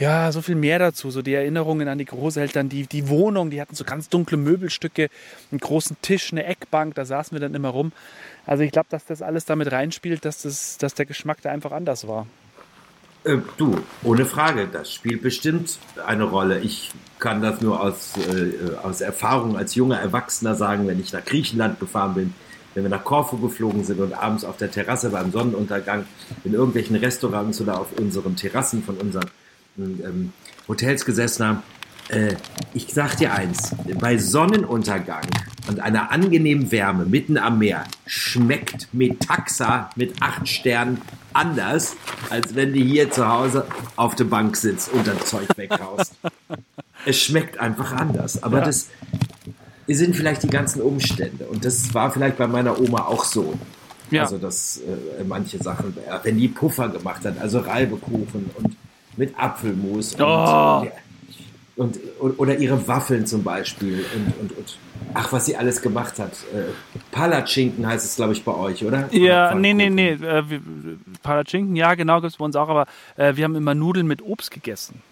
ja, 0.00 0.32
so 0.32 0.40
viel 0.40 0.54
mehr 0.54 0.78
dazu. 0.78 1.10
So 1.10 1.20
die 1.20 1.34
Erinnerungen 1.34 1.86
an 1.86 1.98
die 1.98 2.06
Großeltern, 2.06 2.70
die, 2.70 2.86
die 2.86 3.08
Wohnung, 3.08 3.50
die 3.50 3.60
hatten 3.60 3.74
so 3.74 3.84
ganz 3.84 4.08
dunkle 4.08 4.38
Möbelstücke, 4.38 5.10
einen 5.50 5.60
großen 5.60 5.96
Tisch, 6.00 6.32
eine 6.32 6.44
Eckbank, 6.46 6.94
da 6.94 7.04
saßen 7.04 7.34
wir 7.34 7.40
dann 7.40 7.54
immer 7.54 7.68
rum. 7.68 7.92
Also 8.46 8.62
ich 8.62 8.72
glaube, 8.72 8.86
dass 8.88 9.04
das 9.04 9.20
alles 9.20 9.44
damit 9.44 9.70
reinspielt, 9.70 10.24
dass, 10.24 10.42
das, 10.42 10.78
dass 10.78 10.94
der 10.94 11.04
Geschmack 11.04 11.42
da 11.42 11.50
einfach 11.50 11.72
anders 11.72 12.08
war. 12.08 12.26
Äh, 13.24 13.36
du, 13.58 13.76
ohne 14.02 14.24
Frage, 14.24 14.68
das 14.72 14.90
spielt 14.90 15.20
bestimmt 15.20 15.78
eine 16.06 16.24
Rolle. 16.24 16.60
Ich 16.60 16.90
kann 17.18 17.42
das 17.42 17.60
nur 17.60 17.82
aus, 17.82 18.14
äh, 18.16 18.74
aus 18.82 19.02
Erfahrung 19.02 19.58
als 19.58 19.74
junger 19.74 20.00
Erwachsener 20.00 20.54
sagen, 20.54 20.88
wenn 20.88 20.98
ich 20.98 21.12
nach 21.12 21.26
Griechenland 21.26 21.78
gefahren 21.78 22.14
bin, 22.14 22.34
wenn 22.72 22.84
wir 22.84 22.90
nach 22.90 23.04
Korfu 23.04 23.36
geflogen 23.36 23.84
sind 23.84 24.00
und 24.00 24.14
abends 24.14 24.46
auf 24.46 24.56
der 24.56 24.70
Terrasse 24.70 25.10
beim 25.10 25.30
Sonnenuntergang 25.30 26.06
in 26.44 26.54
irgendwelchen 26.54 26.96
Restaurants 26.96 27.60
oder 27.60 27.78
auf 27.78 27.98
unseren 27.98 28.36
Terrassen 28.36 28.82
von 28.82 28.96
unseren 28.96 29.28
ähm, 29.82 30.32
Hotels 30.68 31.04
gesessen 31.04 31.46
haben. 31.46 31.62
Äh, 32.08 32.34
ich 32.74 32.88
sag 32.92 33.16
dir 33.16 33.32
eins, 33.32 33.74
bei 34.00 34.18
Sonnenuntergang 34.18 35.24
und 35.68 35.80
einer 35.80 36.10
angenehmen 36.10 36.72
Wärme 36.72 37.04
mitten 37.06 37.38
am 37.38 37.58
Meer 37.58 37.84
schmeckt 38.06 38.88
Metaxa 38.92 39.90
mit 39.96 40.20
acht 40.20 40.48
Sternen 40.48 41.00
anders, 41.32 41.94
als 42.30 42.54
wenn 42.54 42.72
du 42.72 42.80
hier 42.80 43.10
zu 43.10 43.28
Hause 43.28 43.66
auf 43.96 44.16
der 44.16 44.24
Bank 44.24 44.56
sitzt 44.56 44.92
und 44.92 45.06
das 45.06 45.26
Zeug 45.26 45.46
weghaust. 45.56 46.14
es 47.06 47.20
schmeckt 47.20 47.58
einfach 47.58 47.92
anders. 47.92 48.42
Aber 48.42 48.58
Ja. 48.58 48.64
das 48.64 48.88
sind 49.86 50.14
vielleicht 50.16 50.42
die 50.42 50.50
ganzen 50.50 50.82
Umstände. 50.82 51.46
Und 51.46 51.64
das 51.64 51.92
war 51.94 52.10
vielleicht 52.12 52.36
bei 52.36 52.46
meiner 52.46 52.80
Oma 52.80 53.02
auch 53.06 53.24
so. 53.24 53.58
Ja. 54.10 54.22
Also, 54.22 54.38
dass 54.38 54.78
äh, 54.78 55.24
manche 55.24 55.58
Sachen, 55.62 55.96
wenn 56.24 56.36
die 56.36 56.48
Puffer 56.48 56.88
gemacht 56.88 57.24
hat, 57.24 57.38
also 57.40 57.60
Reibekuchen 57.60 58.50
und 58.56 58.76
mit 59.20 59.38
Apfelmus. 59.38 60.14
Und, 60.14 60.22
Oh. 60.22 60.24
ja, 60.24 60.86
und, 61.76 61.98
oder 62.38 62.56
ihre 62.58 62.88
Waffeln 62.88 63.26
zum 63.26 63.42
Beispiel 63.44 64.04
und, 64.14 64.40
und, 64.40 64.58
und 64.58 64.78
ach, 65.14 65.30
was 65.32 65.46
sie 65.46 65.56
alles 65.56 65.80
gemacht 65.82 66.18
hat. 66.18 66.32
Äh, 66.54 66.64
Palatschinken 67.12 67.86
heißt 67.86 68.04
es, 68.04 68.16
glaube 68.16 68.32
ich, 68.32 68.42
bei 68.44 68.54
euch, 68.54 68.84
oder? 68.84 69.08
Ja, 69.12 69.54
nee, 69.54 69.72
nee, 69.74 69.90
nee. 69.90 70.12
Äh, 70.12 70.42
Palatschinken, 71.22 71.76
ja, 71.76 71.94
genau, 71.94 72.20
gibt 72.20 72.32
es 72.32 72.38
bei 72.38 72.44
uns 72.44 72.56
auch, 72.56 72.68
aber 72.68 72.86
äh, 73.16 73.36
wir 73.36 73.44
haben 73.44 73.54
immer 73.56 73.74
Nudeln 73.74 74.06
mit 74.06 74.22
Obst 74.22 74.50
gegessen. 74.50 75.02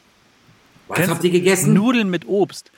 Was 0.88 0.96
Kennst 0.96 1.10
habt 1.12 1.24
ihr 1.24 1.30
gegessen? 1.30 1.74
Nudeln 1.74 2.10
mit 2.10 2.26
Obst. 2.26 2.70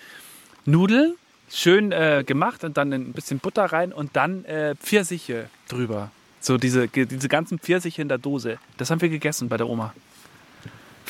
Nudeln, 0.66 1.14
schön 1.50 1.92
äh, 1.92 2.24
gemacht 2.26 2.64
und 2.64 2.76
dann 2.76 2.92
ein 2.92 3.12
bisschen 3.12 3.38
Butter 3.38 3.66
rein 3.66 3.92
und 3.92 4.14
dann 4.14 4.44
äh, 4.44 4.74
Pfirsiche 4.76 5.46
drüber. 5.68 6.10
So 6.40 6.58
diese, 6.58 6.88
diese 6.88 7.28
ganzen 7.28 7.58
Pfirsiche 7.58 8.02
in 8.02 8.08
der 8.08 8.18
Dose. 8.18 8.58
Das 8.78 8.90
haben 8.90 9.00
wir 9.00 9.08
gegessen 9.08 9.48
bei 9.48 9.56
der 9.56 9.68
Oma. 9.68 9.92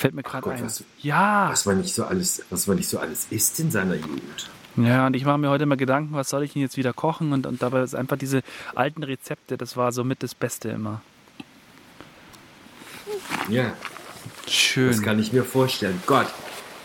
Fällt 0.01 0.15
mir 0.15 0.23
gerade 0.23 0.51
ein. 0.51 0.65
Was, 0.65 0.83
ja. 1.03 1.51
Was 1.51 1.67
man 1.67 1.77
nicht 1.77 1.95
so 1.95 2.05
alles, 2.05 2.43
was 2.49 2.67
man 2.67 2.79
nicht 2.79 2.89
so 2.89 2.99
alles 2.99 3.27
isst 3.29 3.61
in 3.61 3.71
seiner 3.71 3.97
Jugend. 3.97 4.49
Ja, 4.77 5.07
und 5.07 5.15
ich 5.15 5.27
mache 5.27 5.37
mir 5.37 5.51
heute 5.51 5.67
mal 5.67 5.77
Gedanken, 5.77 6.15
was 6.15 6.31
soll 6.31 6.43
ich 6.43 6.55
denn 6.55 6.63
jetzt 6.63 6.79
wieder 6.79 6.95
kochen? 6.95 7.35
Und, 7.35 7.45
und 7.45 7.61
dabei 7.61 7.83
ist 7.83 7.95
einfach 7.95 8.17
diese 8.17 8.41
alten 8.75 9.03
Rezepte, 9.03 9.59
das 9.59 9.77
war 9.77 9.93
somit 9.93 10.23
das 10.23 10.35
Beste 10.35 10.71
immer. 10.71 11.03
Ja. 13.51 13.75
Schön. 14.49 14.89
Das 14.89 15.03
kann 15.03 15.19
ich 15.19 15.35
mir 15.35 15.45
vorstellen. 15.45 16.03
Gott, 16.07 16.29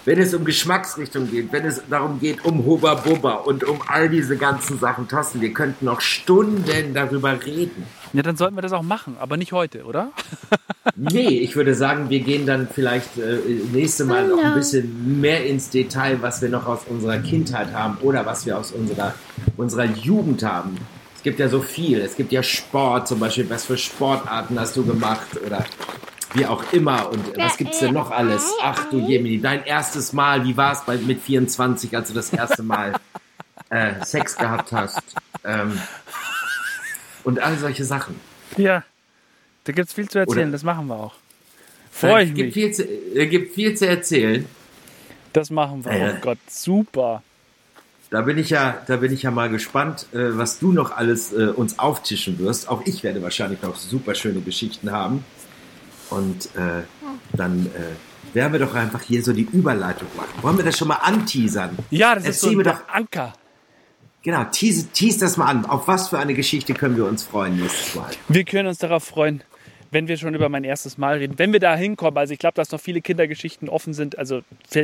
wenn 0.06 0.20
es 0.20 0.34
um 0.34 0.46
Geschmacksrichtung 0.46 1.30
geht, 1.30 1.52
wenn 1.52 1.65
es 1.65 1.82
darum 1.89 2.20
geht, 2.20 2.46
um 2.46 2.63
Hubba 2.65 2.94
Bubba 2.94 3.34
und 3.34 3.63
um 3.63 3.80
all 3.88 4.08
diese 4.08 4.38
ganzen 4.38 4.80
Sachen, 4.80 5.08
Thorsten, 5.08 5.41
wir 5.41 5.52
könnten 5.52 5.86
noch 5.86 6.00
Stunden 6.00 6.94
darüber 6.94 7.44
reden. 7.44 7.86
Ja, 8.13 8.22
dann 8.22 8.38
sollten 8.38 8.56
wir 8.56 8.62
das 8.62 8.72
auch 8.72 8.84
machen, 8.84 9.18
aber 9.20 9.36
nicht 9.36 9.52
heute, 9.52 9.84
oder? 9.84 10.12
nee, 10.96 11.39
ich 11.39 11.56
würde 11.56 11.74
sagen, 11.74 12.10
wir 12.10 12.20
gehen 12.20 12.46
dann 12.46 12.68
vielleicht 12.72 13.18
äh, 13.18 13.39
nächste 13.74 14.06
Mal 14.06 14.28
noch 14.28 14.41
ein 14.44 14.54
bisschen 14.54 15.20
mehr 15.20 15.46
ins 15.46 15.70
Detail, 15.70 16.22
was 16.22 16.41
wir 16.41 16.50
noch 16.50 16.68
aus 16.68 16.82
unserer 16.88 17.18
Kindheit 17.18 17.74
haben 17.74 17.98
oder 18.02 18.26
was 18.26 18.46
wir 18.46 18.58
aus 18.58 18.72
unserer, 18.72 19.15
unserer 19.58 19.86
Jugend 19.86 20.44
haben. 20.44 20.78
Es 21.15 21.24
gibt 21.24 21.39
ja 21.39 21.50
so 21.50 21.62
viel. 21.62 22.00
Es 22.02 22.15
gibt 22.15 22.32
ja 22.32 22.44
Sport 22.44 23.08
zum 23.08 23.20
Beispiel. 23.20 23.50
Was 23.50 23.65
für 23.65 23.78
Sportarten 23.78 24.60
hast 24.60 24.78
du 24.78 24.86
gemacht? 24.86 25.28
Oder 25.44 25.65
wie 26.36 26.45
auch 26.45 26.71
immer. 26.74 27.10
Und 27.10 27.38
was 27.38 27.58
gibt's 27.58 27.80
denn 27.80 27.93
noch 27.93 28.12
alles? 28.12 28.52
Ach 28.62 28.89
du 28.89 29.00
Jemini, 29.00 29.39
dein 29.41 29.63
erstes 29.65 30.13
Mal, 30.13 30.43
wie 30.43 30.56
war 30.58 30.74
es 30.74 31.02
mit 31.02 31.21
24, 31.21 31.95
als 31.95 32.10
du 32.10 32.13
das 32.13 32.32
erste 32.32 32.63
Mal 32.63 32.93
äh, 33.69 34.04
Sex 34.04 34.36
gehabt 34.36 34.71
hast? 34.71 35.02
Ähm, 35.43 35.80
und 37.24 37.39
all 37.39 37.58
solche 37.58 37.84
Sachen. 37.84 38.19
Ja, 38.58 38.84
da 39.63 39.74
gibt's 39.74 39.93
viel 39.93 40.08
zu 40.08 40.19
erzählen, 40.19 40.48
Oder, 40.48 40.52
das 40.52 40.63
machen 40.63 40.88
wir 40.88 40.95
auch. 40.95 41.15
Freue 41.91 42.26
ich 42.26 42.34
mich. 42.34 42.54
Viel 42.54 42.71
zu, 42.71 42.84
es 42.84 43.30
gibt 43.30 43.56
viel 43.56 43.76
zu 43.76 43.88
erzählen. 43.88 44.45
Das 45.34 45.50
machen 45.50 45.84
wir. 45.84 45.91
Äh, 45.91 46.13
oh 46.13 46.21
Gott, 46.21 46.38
super. 46.48 47.24
Da 48.10 48.21
bin 48.21 48.38
ich 48.38 48.52
ja, 48.52 48.82
da 48.88 48.98
bin 48.98 49.12
ich 49.12 49.24
ja 49.24 49.32
mal 49.32 49.50
gespannt, 49.50 50.08
äh, 50.13 50.38
was 50.38 50.60
du 50.60 50.71
noch 50.71 50.95
alles 50.95 51.34
äh, 51.34 51.48
uns 51.48 51.80
auftischen 51.80 52.38
wirst. 52.39 52.69
Auch 52.69 52.84
ich 52.86 53.04
werde 53.04 53.21
wahrscheinlich 53.21 53.62
noch 53.62 53.76
super 53.76 54.13
schöne 54.13 54.41
Geschichten 54.41 54.91
haben. 54.91 55.26
Und 56.10 56.46
äh, 56.56 56.84
dann 57.34 57.65
äh, 57.68 58.36
werden 58.36 58.54
wir 58.54 58.60
doch 58.60 58.76
einfach 58.76 59.02
hier 59.02 59.24
so 59.24 59.34
die 59.34 59.48
Überleitung 59.52 60.08
machen. 60.15 60.30
Wollen 60.41 60.58
wir 60.58 60.65
das 60.65 60.78
schon 60.78 60.88
mal 60.88 60.96
anteasern? 60.96 61.78
Ja, 61.89 62.15
das 62.15 62.26
Erzähl 62.26 62.32
ist 62.32 62.41
so 62.41 62.60
ein 62.60 62.63
doch, 62.63 62.88
Anker. 62.89 63.34
Genau, 64.24 64.44
tease, 64.46 64.88
tease 64.88 65.20
das 65.20 65.38
mal 65.38 65.46
an. 65.46 65.65
Auf 65.65 65.88
was 65.88 66.10
für 66.10 66.18
eine 66.18 66.34
Geschichte 66.34 66.74
können 66.74 66.98
wir 66.98 67.06
uns 67.06 67.24
freuen 67.24 67.58
nächstes 67.58 67.96
Mal? 67.96 68.10
Wir 68.28 68.44
können 68.44 68.68
uns 68.68 68.80
darauf 68.80 69.04
freuen, 69.04 69.44
wenn 69.91 70.08
wir 70.08 70.18
schon 70.18 70.34
über 70.34 70.50
mein 70.50 70.63
erstes 70.63 70.98
Mal 70.98 71.18
reden. 71.18 71.38
Wenn 71.38 71.54
wir 71.54 71.60
da 71.60 71.76
hinkommen, 71.76 72.18
also 72.18 72.34
ich 72.34 72.39
glaube, 72.39 72.56
dass 72.56 72.72
noch 72.72 72.82
viele 72.82 73.02
Kindergeschichten 73.02 73.70
offen 73.70 73.94
sind, 73.94 74.18
also 74.18 74.41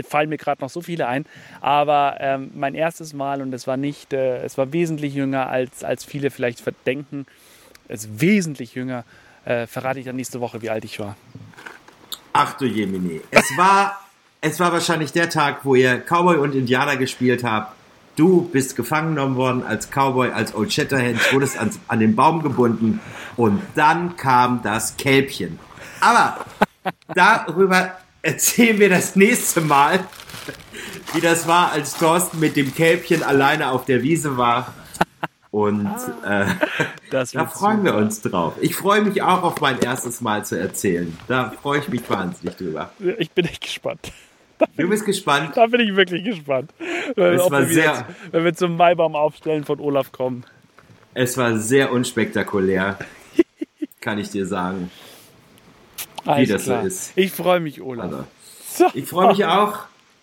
fallen 0.08 0.30
mir 0.30 0.38
gerade 0.38 0.62
noch 0.62 0.70
so 0.70 0.82
viele 0.82 1.08
ein, 1.08 1.26
aber 1.60 2.18
ähm, 2.20 2.52
mein 2.54 2.76
erstes 2.76 3.14
Mal 3.14 3.42
und 3.42 3.52
es 3.54 3.68
war 3.68 3.78
nicht, 3.78 4.14
äh, 4.14 4.38
es 4.44 4.58
war 4.60 4.72
wesentlich 4.74 5.16
jünger, 5.16 5.50
als, 5.50 5.84
als 5.84 6.06
viele 6.06 6.30
vielleicht 6.30 6.62
verdenken. 6.62 7.26
Es 7.88 8.06
ist 8.06 8.22
wesentlich 8.22 8.76
jünger 8.76 9.04
äh, 9.46 9.68
verrate 9.68 10.00
ich 10.00 10.06
dann 10.06 10.16
nächste 10.16 10.40
Woche, 10.40 10.62
wie 10.62 10.70
alt 10.70 10.86
ich 10.86 11.00
war. 11.00 11.16
Ach 12.34 12.54
du 12.54 12.66
Jemini. 12.66 13.22
Es 13.32 13.46
war, 13.58 14.00
es 14.40 14.60
war 14.60 14.72
wahrscheinlich 14.72 15.12
der 15.12 15.30
Tag, 15.30 15.66
wo 15.66 15.76
ihr 15.76 16.00
Cowboy 16.00 16.38
und 16.38 16.56
Indianer 16.56 16.98
gespielt 16.98 17.44
habt. 17.44 17.76
Du 18.16 18.50
bist 18.50 18.76
gefangen 18.76 19.16
genommen 19.16 19.36
worden 19.36 19.64
als 19.64 19.90
Cowboy, 19.90 20.32
als 20.32 20.54
Old 20.54 20.72
Shatterhand, 20.72 21.34
wurdest 21.34 21.58
an, 21.58 21.72
an 21.88 22.00
den 22.00 22.16
Baum 22.16 22.44
gebunden 22.44 23.00
und 23.38 23.62
dann 23.76 24.18
kam 24.18 24.62
das 24.64 24.98
Kälbchen. 24.98 25.60
Aber 26.02 26.46
darüber 27.16 27.98
erzählen 28.22 28.80
wir 28.80 28.90
das 28.90 29.16
nächste 29.16 29.62
Mal, 29.62 30.02
wie 31.14 31.22
das 31.22 31.48
war, 31.48 31.72
als 31.72 31.96
Thorsten 31.96 32.40
mit 32.40 32.56
dem 32.56 32.74
Kälbchen 32.76 33.24
alleine 33.24 33.72
auf 33.72 33.86
der 33.86 34.04
Wiese 34.04 34.38
war 34.38 34.74
und 35.52 35.86
äh, 36.26 36.46
da 37.12 37.26
freuen 37.26 37.80
super. 37.80 37.84
wir 37.84 37.96
uns 37.96 38.22
drauf. 38.22 38.54
Ich 38.62 38.76
freue 38.76 39.02
mich 39.02 39.22
auch 39.22 39.44
auf 39.44 39.60
mein 39.60 39.80
erstes 39.80 40.22
Mal 40.22 40.46
zu 40.46 40.58
erzählen. 40.58 41.18
Da 41.28 41.52
freue 41.62 41.80
ich 41.80 41.90
mich 41.90 42.10
wahnsinnig 42.10 42.56
drüber. 42.56 42.92
Ich 43.18 43.32
bin 43.32 43.46
echt 43.46 43.62
gespannt. 43.62 44.12
Du 44.78 44.88
bist 44.88 45.06
gespannt? 45.06 45.58
Da 45.58 45.66
bin 45.66 45.82
ich 45.82 45.96
wirklich 45.96 46.24
gespannt. 46.24 46.72
Wenn, 47.16 47.34
es 47.34 47.50
war 47.50 47.66
sehr, 47.66 47.84
jetzt, 47.84 48.04
wenn 48.32 48.44
wir 48.44 48.54
zum 48.54 48.78
Maibaum 48.78 49.16
aufstellen 49.16 49.64
von 49.64 49.80
Olaf 49.80 50.12
kommen. 50.12 50.46
Es 51.16 51.36
war 51.36 51.58
sehr 51.58 51.92
unspektakulär, 51.92 53.00
kann 54.02 54.20
ich 54.20 54.30
dir 54.30 54.46
sagen. 54.46 54.92
Alles 56.26 56.48
wie 56.48 56.54
das 56.54 56.64
klar. 56.66 56.82
so 56.82 56.88
ist. 56.88 57.12
Ich 57.16 57.32
freue 57.32 57.60
mich, 57.60 57.82
Olaf. 57.82 58.06
Also, 58.06 58.92
ich 58.94 59.10
freue 59.10 59.30
mich 59.30 59.46
auch. 59.46 59.80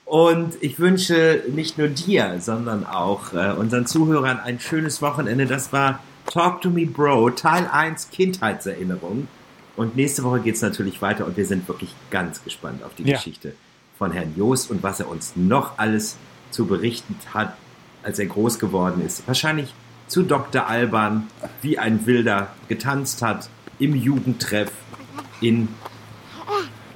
Und 0.08 0.54
ich 0.62 0.78
wünsche 0.78 1.42
nicht 1.54 1.76
nur 1.76 1.88
dir, 1.88 2.40
sondern 2.40 2.86
auch 2.86 3.34
äh, 3.34 3.52
unseren 3.52 3.84
Zuhörern 3.84 4.40
ein 4.40 4.58
schönes 4.58 5.02
Wochenende. 5.02 5.44
Das 5.44 5.70
war 5.70 6.00
Talk 6.24 6.62
to 6.62 6.70
Me 6.70 6.86
Bro, 6.86 7.30
Teil 7.30 7.68
1 7.70 8.08
Kindheitserinnerung. 8.10 9.28
Und 9.76 9.96
nächste 9.96 10.24
Woche 10.24 10.40
geht 10.40 10.54
es 10.54 10.62
natürlich 10.62 11.02
weiter 11.02 11.26
und 11.26 11.36
wir 11.36 11.44
sind 11.44 11.68
wirklich 11.68 11.94
ganz 12.10 12.42
gespannt 12.42 12.82
auf 12.82 12.94
die 12.94 13.02
ja. 13.02 13.16
Geschichte 13.16 13.52
von 13.98 14.10
Herrn 14.12 14.32
Jost 14.34 14.70
und 14.70 14.82
was 14.82 14.98
er 14.98 15.10
uns 15.10 15.34
noch 15.36 15.78
alles 15.78 16.16
zu 16.50 16.64
berichten 16.64 17.14
hat, 17.34 17.54
als 18.02 18.18
er 18.18 18.26
groß 18.26 18.58
geworden 18.58 19.04
ist. 19.04 19.26
Wahrscheinlich 19.26 19.74
zu 20.06 20.22
Dr. 20.22 20.66
Alban, 20.66 21.28
wie 21.60 21.78
ein 21.78 22.06
Wilder 22.06 22.54
getanzt 22.68 23.20
hat 23.20 23.50
im 23.78 23.94
Jugendtreff 23.94 24.72
in 25.42 25.68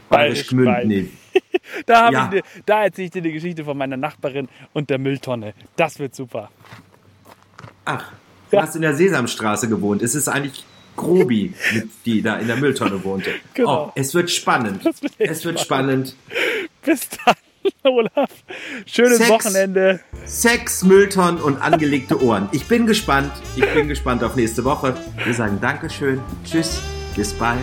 Bayerisch 0.09 0.47
Gmünden. 0.47 1.11
da, 1.87 2.11
ja. 2.11 2.31
ich, 2.33 2.43
da 2.67 2.85
erzähle 2.85 3.07
ich 3.07 3.11
dir 3.11 3.23
die 3.23 3.33
Geschichte 3.33 3.65
von 3.65 3.77
meiner 3.77 3.97
Nachbarin 3.97 4.49
und 4.73 4.91
der 4.91 4.99
Mülltonne. 4.99 5.55
Das 5.77 5.99
wird 5.99 6.15
super. 6.15 6.51
Ach, 7.85 8.13
du 8.51 8.57
ja. 8.57 8.63
hast 8.63 8.77
in 8.77 8.83
der 8.83 8.95
Sesamstraße 8.95 9.69
gewohnt. 9.69 10.03
Es 10.03 10.15
ist 10.15 10.29
eigentlich 10.29 10.65
Grobi, 10.97 11.55
die 12.05 12.23
da 12.23 12.37
in 12.37 12.47
der 12.47 12.57
Mülltonne 12.57 13.03
wohnte. 13.05 13.31
Genau. 13.55 13.87
Oh, 13.87 13.93
es 13.95 14.15
wird 14.15 14.31
spannend. 14.31 14.85
Wird 14.85 14.97
es 15.19 15.45
wird 15.45 15.61
spannend. 15.61 16.15
spannend. 16.15 16.17
Bis 16.85 17.09
dann, 17.25 17.35
Olaf. 17.93 18.31
Schönes 18.87 19.19
Sex, 19.19 19.31
Wochenende. 19.31 20.01
Sex, 20.25 20.83
Mülltonnen 20.85 21.41
und 21.41 21.61
angelegte 21.61 22.23
Ohren. 22.23 22.49
Ich 22.53 22.67
bin 22.67 22.87
gespannt. 22.87 23.33
Ich 23.57 23.67
bin 23.75 23.89
gespannt 23.89 24.25
auf 24.25 24.37
nächste 24.37 24.65
Woche. 24.65 24.97
Wir 25.25 25.35
sagen 25.35 25.59
Dankeschön. 25.61 26.21
Tschüss. 26.45 26.81
Bis 27.15 27.33
bald. 27.35 27.61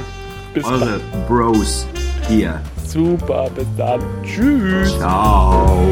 Bis 0.53 0.63
Eure 0.65 0.99
bald. 0.99 1.27
Bros 1.27 1.87
hier. 2.27 2.61
Super, 2.89 3.49
bis 3.55 3.67
dann. 3.77 4.01
Tschüss. 4.23 4.97
Ciao. 4.97 5.87